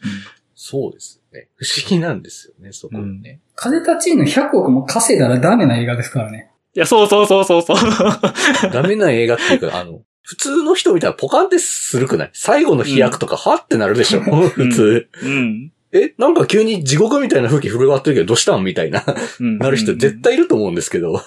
[0.56, 1.50] そうですね。
[1.56, 3.40] 不思議なんですよね、そこね。
[3.56, 6.52] 風立ちぬ100億も稼いだらダメな映画ですからね。
[6.76, 7.78] いや、そうそうそうそうそう。
[8.72, 12.30] ダメな映画っていうか、あの、普通の人見たらポカンってするくない？
[12.34, 15.08] 最後の飛躍とか、はってなるでしょ 普通。
[15.24, 15.72] うん。
[15.94, 19.04] え、なんか急に地獄みたいな風景震わってるけど、どうしたんみたいな、
[19.40, 19.58] うん。
[19.58, 21.12] なる人絶対いると思うんですけど。
[21.12, 21.18] うんう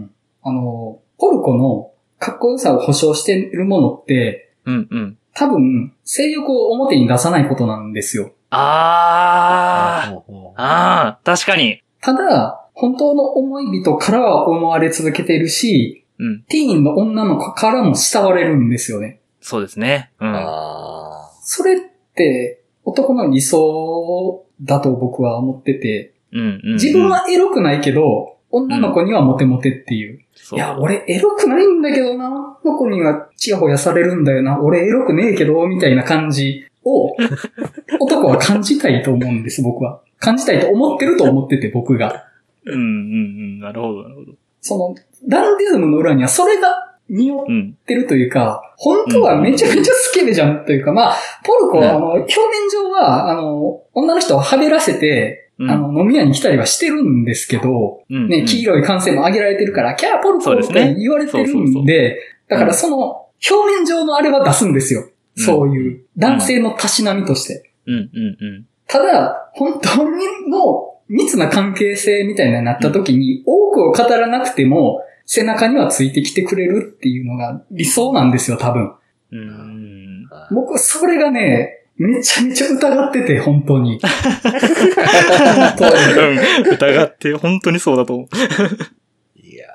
[0.00, 0.10] ん、
[0.42, 5.18] あの、ポルコのかっこよさを保証しているものって、うんうん。
[5.34, 8.32] 多分、性欲を表に出さないことなんですよ。
[8.54, 10.52] あー。
[10.56, 11.82] あー、確かに。
[12.00, 16.42] ただ、本当の思い人からは思われ続けているし、うん。
[16.42, 19.20] ティーンの女の子からも慕われるんですよね。
[19.40, 20.10] そうですね。
[20.20, 20.34] うん。
[20.34, 21.80] あそれっ
[22.14, 26.60] て、男の理想だと僕は思ってて、うん。
[26.74, 30.20] 自分はエロくないけど、女の子にはモテモテっていう。
[30.34, 32.26] そう、いや、俺エロくないんだけどな。
[32.26, 34.60] あの子にはチヤホヤされるんだよな。
[34.60, 37.14] 俺エロくねえけど、みたいな感じを、
[38.00, 40.00] 男は感じたいと思うんです、 僕は。
[40.18, 42.26] 感じたいと思ってると思ってて、僕が。
[42.64, 43.60] うんうんうん。
[43.60, 44.32] なるほど、なるほど。
[44.60, 44.94] その、
[45.26, 47.76] ダンディズムの裏にはそれが匂っうん。
[47.86, 62.18] てるというか、本当はめちゃめちゃスケベじゃんというか、まあ、ポルコは、あの、表面上は、あの、女の人をはべらせて、うんあの、飲み屋に来たりはしてるんですけど、うんね、黄色い歓声も上げられてるから、キャーポルコっそうですねて言われてるんで、
[62.48, 65.08] だからその、表面上のあれは出すんですよ。
[65.36, 67.70] うんそういう、男性のたしなみとして。
[67.86, 68.66] うんうんうん。
[68.86, 78.92] ただ、本当にの密な関係性みたいなになった時に、多くを語らなくても、背中にはついてきてくれるっていうのが理想なんですよ、多分。
[79.30, 80.28] うん。
[80.30, 80.48] あ。
[80.52, 84.00] 僕、それがね、めちゃめちゃ疑ってて、本当に。
[84.00, 84.52] 本
[85.78, 85.94] 当に
[86.66, 88.26] うん疑って、本当にそうだと思う。
[89.36, 89.66] いや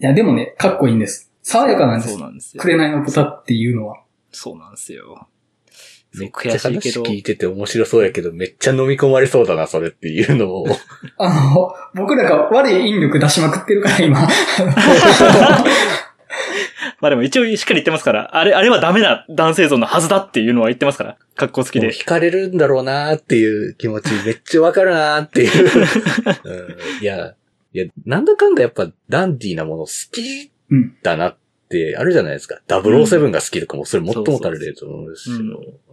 [0.00, 1.30] いや、でもね、かっこいいんです。
[1.42, 2.12] 爽やかなんです。
[2.12, 2.62] そうなんですよ。
[2.62, 3.98] 紅の豚っていうのは。
[4.36, 5.28] そうなんですよ。
[6.14, 6.90] めっちゃ話。
[7.00, 10.66] 聞いてて面白そうやけど、めっちゃ飲み込まれそうだな、それっていうのを。
[11.18, 14.20] あの、僕らが悪い引力出しまくってるから、今。
[17.00, 21.16] まあでも一応しっかり言ってますから、あれ、あれはダメな男性像のはずだっていうのは言ってますから。
[21.34, 21.90] 格好好きで。
[21.92, 25.70] 惹かれるんだろうなーっていう気持ちめっちゃわかるなーっていう。
[26.44, 27.34] うん、いや、
[27.74, 31.36] いや、なんだかんだやっぱダンディーなもの好きうんだなっ
[31.68, 32.60] てあるじゃないですか。
[32.68, 35.30] 007が好きとかもそれ最もたる例だと思うんです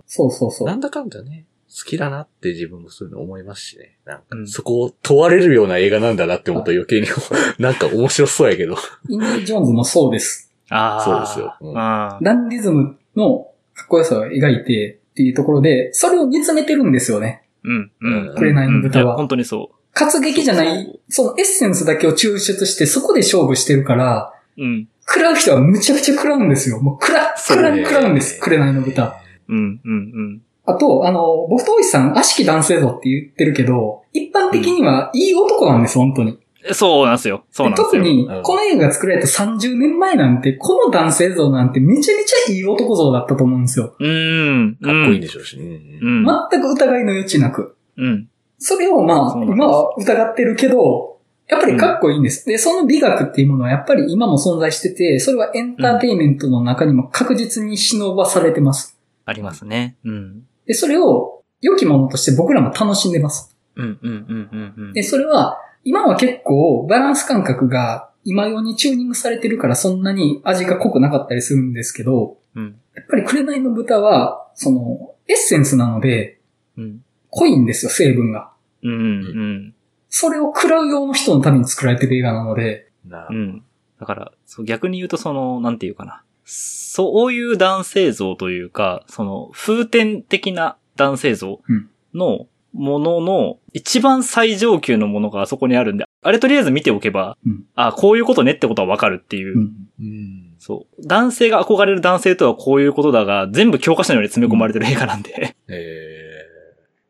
[0.06, 0.68] そうそうそう。
[0.68, 3.98] なんだかんだね、好きだなって自分もそういうの思いますしね。
[4.06, 7.08] なんかうんそこを問われるような映画なんだなって思うと余計に
[7.60, 8.76] なんか面白そうやけど。
[9.10, 10.54] インディ・ジョーンズもそうです。
[10.70, 11.02] ああ。
[11.02, 17.44] そうですようんダンディズムのかっこよさを描いてっていうところで、それを煮詰めてるんですよね。
[17.64, 18.28] うん、うん。
[18.30, 24.62] うん紅の豚は本当にそ活劇じゃない、そのエッセンスだけを抽出して、そこで勝負してるから、う。
[24.62, 24.88] うん。
[25.08, 26.80] 食らう人はむちゃくちゃ食らうんですよ。
[26.82, 28.40] もう食ら、食らに食らうんです。
[28.40, 29.20] 紅の豚。
[29.50, 36.40] うん、うん、あと、あの、僕とおいさん、悪しき男性像って言ってるけど、一般的にはいい男なんです、本当に。
[36.68, 36.74] うん。
[36.74, 37.44] そうなんですよ。
[37.52, 37.92] そうなんですよ。
[37.92, 43.94] 特にうん、この映画が作られた30年前なんて、この男性像なんてめちゃめちゃいい男像だったと思うんですよ。
[44.00, 44.78] うん。
[44.82, 45.66] かっこいいんでししょうしね。
[46.02, 46.26] うん。
[46.50, 47.76] 全く疑いの余地なく。
[47.98, 48.30] うん。
[48.58, 51.13] それをまあ、今は疑ってるけど、
[51.48, 52.46] やっぱりかっこいいんです。
[52.46, 58.98] で、その美学っていうものはやっぱり今も存在してて、それはエンターテインメントの中にも確実に忍ばされてます。
[59.26, 59.98] ありますね。
[60.04, 60.44] うん。
[60.66, 63.56] で、それを良きものとして僕らも楽しんでます。
[63.76, 64.94] うん、うん、うん、うん、うん。
[64.94, 72.76] で、それは、今は結構バランス感覚が今用にチューニングされてるからそんなに味が濃くなかったりするんですけど、うん。
[72.96, 76.40] やっぱり紅の豚は、その、エッセンスなので、
[76.78, 77.02] うん。
[77.30, 78.52] 濃いんですよ、成分が。
[78.84, 79.73] うん、うん。
[80.16, 83.64] それを食らう用の人のために作られてる映画なので、なうん。
[84.00, 84.32] だから、
[84.64, 86.22] 逆に言うとその、なんていうかな。
[86.46, 100.54] そういう男性像というか、その、風天的な男性像うんのものの一番最上級のものがあそこにあるんで、あれとりあえず見ておけば、うんあこういうことねってことはわかるっていう、うんうん。
[100.60, 101.08] そう。
[101.08, 105.56] 男性が憧れる男性とはこういうことだが、全部教科書のように詰め込まれてる映画なんで。
[105.70, 106.28] え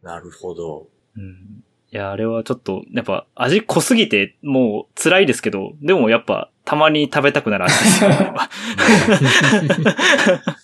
[0.02, 0.88] ー、なるほど。
[1.18, 1.63] うん
[1.94, 8.02] いや、あれはちょっと、やっぱ味濃すぎて、もう辛いですけど、でもやっぱ、たまに食べたくなる味です。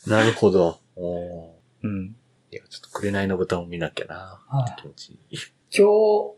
[0.09, 0.79] なるほど。
[0.97, 2.15] うん。
[2.51, 4.39] いや、ちょっと紅の豚を見なきゃな。
[4.47, 5.39] はい気持ちいい。
[5.71, 5.89] 今日、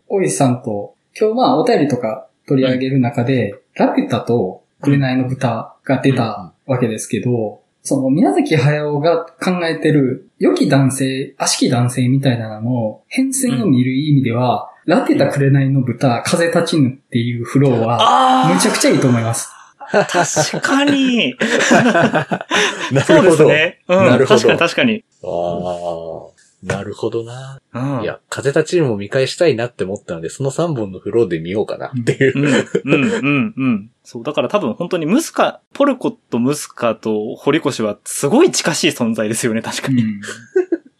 [0.09, 19.49] おいさんと、今日まあお便りとか取り上げる中で、ラピュタと紅の豚が出たわけですけど、その宮崎駿が考えてる良き男性、悪しき男性みたいなのの変遷を見る意味では、ラピュタ紅の豚、風立ちぬっていうフローは、あむちゃくちゃいいと思います。
[19.93, 21.35] あ確かに
[22.93, 23.37] なそうるほど。
[23.37, 23.79] ですね。
[23.89, 24.05] うん。
[24.05, 25.03] なるほど確かに確かに。
[25.23, 27.59] ああ、なるほどな。
[27.73, 28.01] うん。
[28.03, 32.33] いや、風立ちぬも見返したいなって思ったので、その3本のフローで見ようかなっていう。
[32.35, 32.41] う
[32.89, 33.89] ん、うん、うん、うん。
[34.03, 40.03] そう、だから多分本当にムスカ、ポルコとムスカと堀越はすごい近しい存在ですよね、確かに。
[40.03, 40.21] うん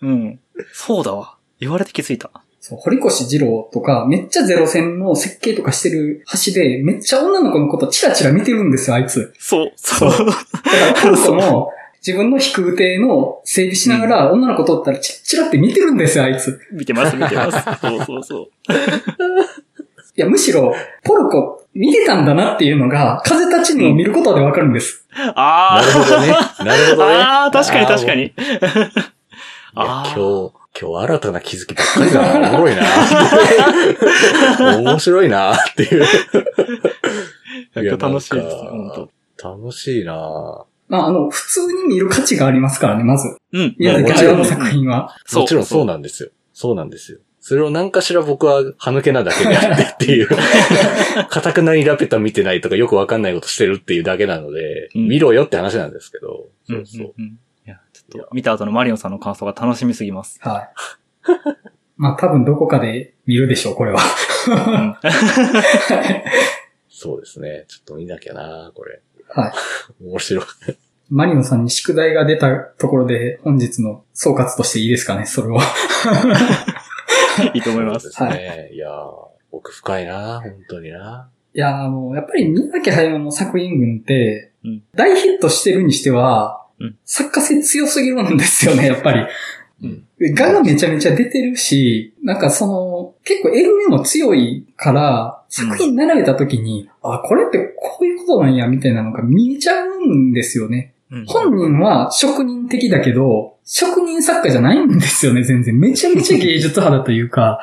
[0.02, 0.40] うん。
[0.74, 1.38] そうだわ。
[1.60, 2.32] 言われて気づいた。
[2.62, 9.34] そう、堀越二郎とか、めっちゃゼロ戦の設計とかしてる橋で、めっちゃ女の子のことチラチラ見てるんですよ、あいつ。
[9.40, 10.10] そう、そう。
[10.10, 11.72] だから、ポルコも、
[12.06, 16.60] 自分の飛空艇の整備しながら、女の子通ったらチラチラって見てるんですよ、あいつ。
[16.72, 17.80] 見てます、見てます。
[17.82, 18.48] そうそうそう。
[20.16, 25.08] いや、むしろ、ポルコ見てたんだなっていうのが、風立ちぬを見ることでわかるんです。
[25.36, 26.28] あなるほどね。
[26.60, 27.16] なるほどね。
[27.16, 28.34] ああ、確かに確かに。
[29.74, 32.50] あー今日、今日新たな気づきばっかりだな。
[32.56, 32.82] おもろいな。
[34.80, 36.06] 面白いなっていう。
[37.84, 39.50] いや楽しいです、本当。
[39.60, 43.38] 楽しいなまあ、あの、普通に見る価値がありますからね、まず。
[43.54, 43.76] うん。
[43.78, 45.16] 宮崎もちろん駿の作品は。
[45.26, 46.30] そうもちろんそうなんですよ。
[46.54, 47.20] そうなんですよ。
[47.40, 50.28] それを何かしら僕は歯抜けなだけであってっていう。
[51.30, 56.50] かたくなにラピュタ見てないとかよくわかんないことしてるっていうだけなので、うん見ろよって話なんですけど。
[56.70, 57.14] うんそうそう。
[57.18, 60.40] うんうんいや、ちょっと、見た後のマリオンさんの感想が楽しみすぎます。
[60.42, 60.70] はい。
[61.98, 64.00] まあ、多分どこかで見るでしょう、これは。
[66.90, 67.66] そうですね。
[67.68, 69.02] ちょっと見なきゃなこれ。
[69.30, 69.52] はい。
[70.04, 70.46] 面白い。
[71.10, 75.58] マリノさんに宿題が出たところで、本日の総括としていいですかね、それを。
[77.54, 78.00] いいと思いま。
[78.00, 78.70] そうですすね。
[78.74, 81.30] い、やー奥深いな本当にな。
[81.54, 86.61] いや、あの、やっぱり宮崎駿の作品群って、うん大ヒットしてるにしては、うん
[87.06, 89.22] 作家性強すぎるんですよね、やっぱり。
[89.84, 90.06] うん。
[90.36, 100.94] 画がめちゃめちゃ出てるし、なんかその、結構エルメも強いから、作品並べた時に、あ、これってこういうことなんや、みたいなのが見えちゃうんですよね。
[101.12, 105.78] うん本人は職人的だけど、職人作家じゃないんですよね、全然。
[105.78, 107.60] めちゃめちゃ芸術派だというか、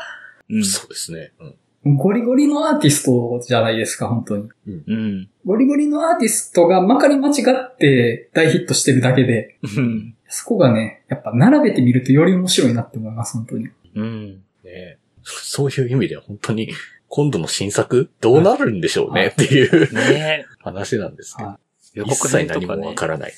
[0.50, 0.64] うん。
[0.64, 1.32] そうですね。
[1.40, 1.54] うん。
[1.96, 4.48] ゴリゴリのアーティストじゃないですか、本当に。
[4.66, 5.28] うん。
[5.44, 10.14] ゴリゴリのアーティストがまかり間違って大ヒットしてるだけで、うん。
[10.28, 13.68] そこがね、やっぱ並べてみるとより面白いなって思います、本当に。
[13.94, 14.42] うん。
[14.64, 16.70] ねそういう意味では本当に、
[17.08, 21.58] 今度の新作どうなるんでしょうねっていうね話なんですけどは。
[21.98, 22.94] 予一告編とか切何もわね。
[22.94, 23.32] からない。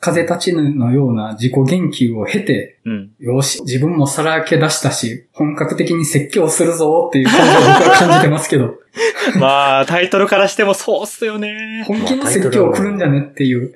[0.00, 3.10] 風立ちぬのような自己言及を経て、うん。
[3.18, 8.74] よし、自分もさらけ出したし、本格的に説教するぞっていう感じを僕は感じてますけど、
[9.38, 11.84] まあ、タイトルからしてもそうっすよね。
[11.86, 13.74] 本気の説教来るんじゃねっていう。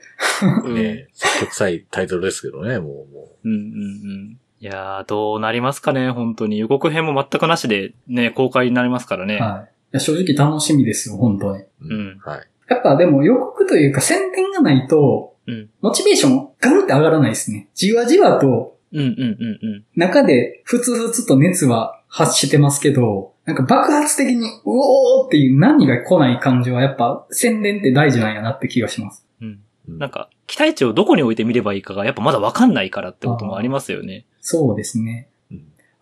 [0.65, 4.39] うんね積極臭いタイトルですけどね、もう、もうんうんうん。
[4.61, 6.59] いやー、どうなりますかね、本当に。
[6.59, 9.39] 予告編も全くなしでね、公開になりますからね。
[9.39, 9.73] はい。
[9.93, 11.63] いや正直楽しみですよ、本当に。
[11.63, 11.69] う。
[11.83, 12.49] うんはい。
[12.73, 17.69] やっぱでも予告というか宣伝がないと、うんモチベーションガンって上がらないですね。
[17.75, 19.85] じわじわとうんうんうんうん。
[19.97, 29.27] 中でふつふつと熱は発してますけど、なんか爆発的にうおーっていう波が来ない感じはやっぱ宣伝って大事なんやなって気がします。
[29.41, 29.61] うん。
[29.89, 34.27] うんなんか、期待値をどこに置いてみればいいかが、やっぱまだわかんないからってこともありますよね。
[34.41, 35.29] そうですね。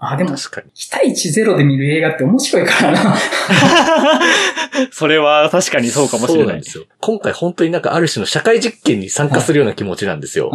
[0.01, 0.71] うんあ、でも、確かに。
[0.73, 3.17] 期待値ゼロで見る映画って面白いからな。
[4.93, 6.57] それは確かにそうかもしれない。
[6.61, 6.85] ですよ。
[7.01, 10.51] 今回本当になんかある種の社会実験に参加するような気持ちなんですよ。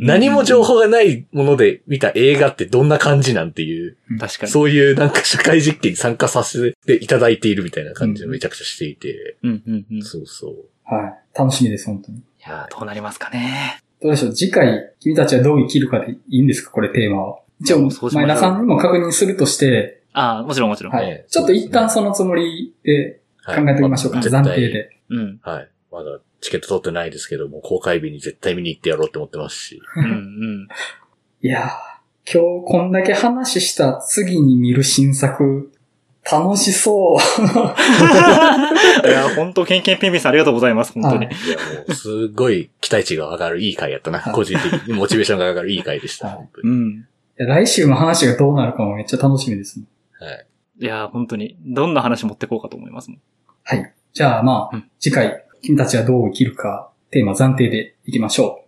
[0.00, 4.52] 何も情報がないもので見た映画ってどんな感じなんていう、確かに。
[4.52, 9.98] そういうなんか社会実験に参加させていただいているみたいな感じをめちゃくちゃしていて、うんうんうん。
[9.98, 10.54] いそうそう。
[10.84, 11.38] はい。
[11.38, 12.18] 楽しみです、本当に。
[12.46, 13.78] やーどうなりますかね。
[14.02, 14.34] どうでしょう？
[14.34, 16.70] 次回、君たちはどう生きるかでいいんですか？
[16.70, 17.38] これテーマは。
[17.64, 20.92] 一応、前田さんにも確認するとして、ああ、もちろんもちろん。
[20.92, 21.06] はい。
[21.06, 24.18] ねちょっと一旦そのつもりで考えてみましょうか。
[24.18, 24.68] はい暫定。
[24.68, 24.90] で。
[25.10, 25.40] うん。
[25.42, 25.68] はい。
[25.90, 29.82] まだチケット取ってないですけども、公開日に絶対見に行ってやろうって思ってますし。
[29.96, 30.68] うんうん。
[31.42, 35.72] いやー、今日こんだけ話した次に見る新作、
[36.30, 37.18] 楽しそう。
[39.06, 41.26] いや、本当ケンケンピンピンさんありがとうございます、本当に。
[41.26, 44.20] はいいや、もう、すごい期待値が上がるいい回やったな。
[44.20, 46.28] はい個人的にモチベーションが上がるいい回でした。
[46.28, 47.06] はい本当にうん。
[47.38, 49.86] いや来週の話がどうなるかもめっちゃ楽しみですね。
[50.20, 50.46] はい。
[50.80, 53.10] いや、本当に、どんな話持ってこうかと思います？
[53.10, 53.20] もん。
[53.62, 53.94] はい。
[54.12, 58.63] じゃあまあ、うん次回、君たちはどう生きるか、テーマ暫定でいきましょう。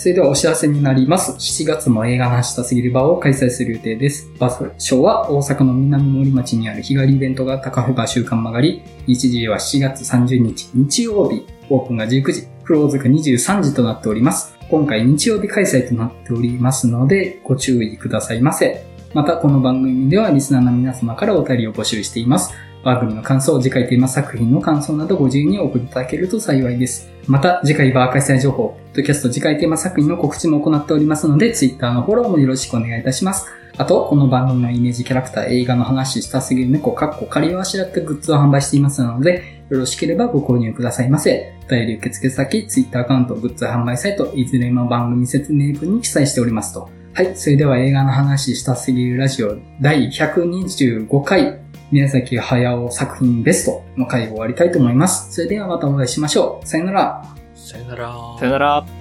[0.00, 1.32] それではお知らせになります。
[1.32, 4.30] 7月も映画の話したすぎる場を開催する予定です。
[4.38, 4.48] 場
[4.78, 14.56] 所は大阪の南森町にある日帰りイベント型カフェバ週刊曲がり、日時は7月30日日曜日、オープンが19時、クローズが23時となっております。
[14.70, 18.82] 今回日曜日開催となっておりますので、ご注意くださいませ。
[19.12, 22.54] また、この番組ではリスナーの皆様からお便りを募集しています。
[22.82, 27.10] 番組の感想、次回テーマ作品の感想などご自由にお送りいただけると幸いです。
[27.26, 33.46] また、次回バー開催情報、ポッドキャスト次回テーマ作品の告知も行っておりますので、Twitter のフォローもよろしくお願いいたします。
[33.76, 41.52] あと、この番組のイメージキャラクター、映画の話したすぎる猫、かっこ仮をあしらったグッズを販売していますので、よろしければご購入くださいませ。
[41.66, 46.88] お便り受付先、Twitter アカウント、グッズ販売サイト、いずれも番組説明文に記載しておりますと。
[47.12, 51.60] はい、それでは映画の話したすぎるラジオ第125回、
[51.90, 55.32] 宮崎駿作品ベストの回を終わりたいと思います。
[55.32, 56.66] それではまたお会いしましょう。
[56.66, 57.24] さよなら。
[57.54, 58.36] さよなら。
[58.38, 58.99] さよなら。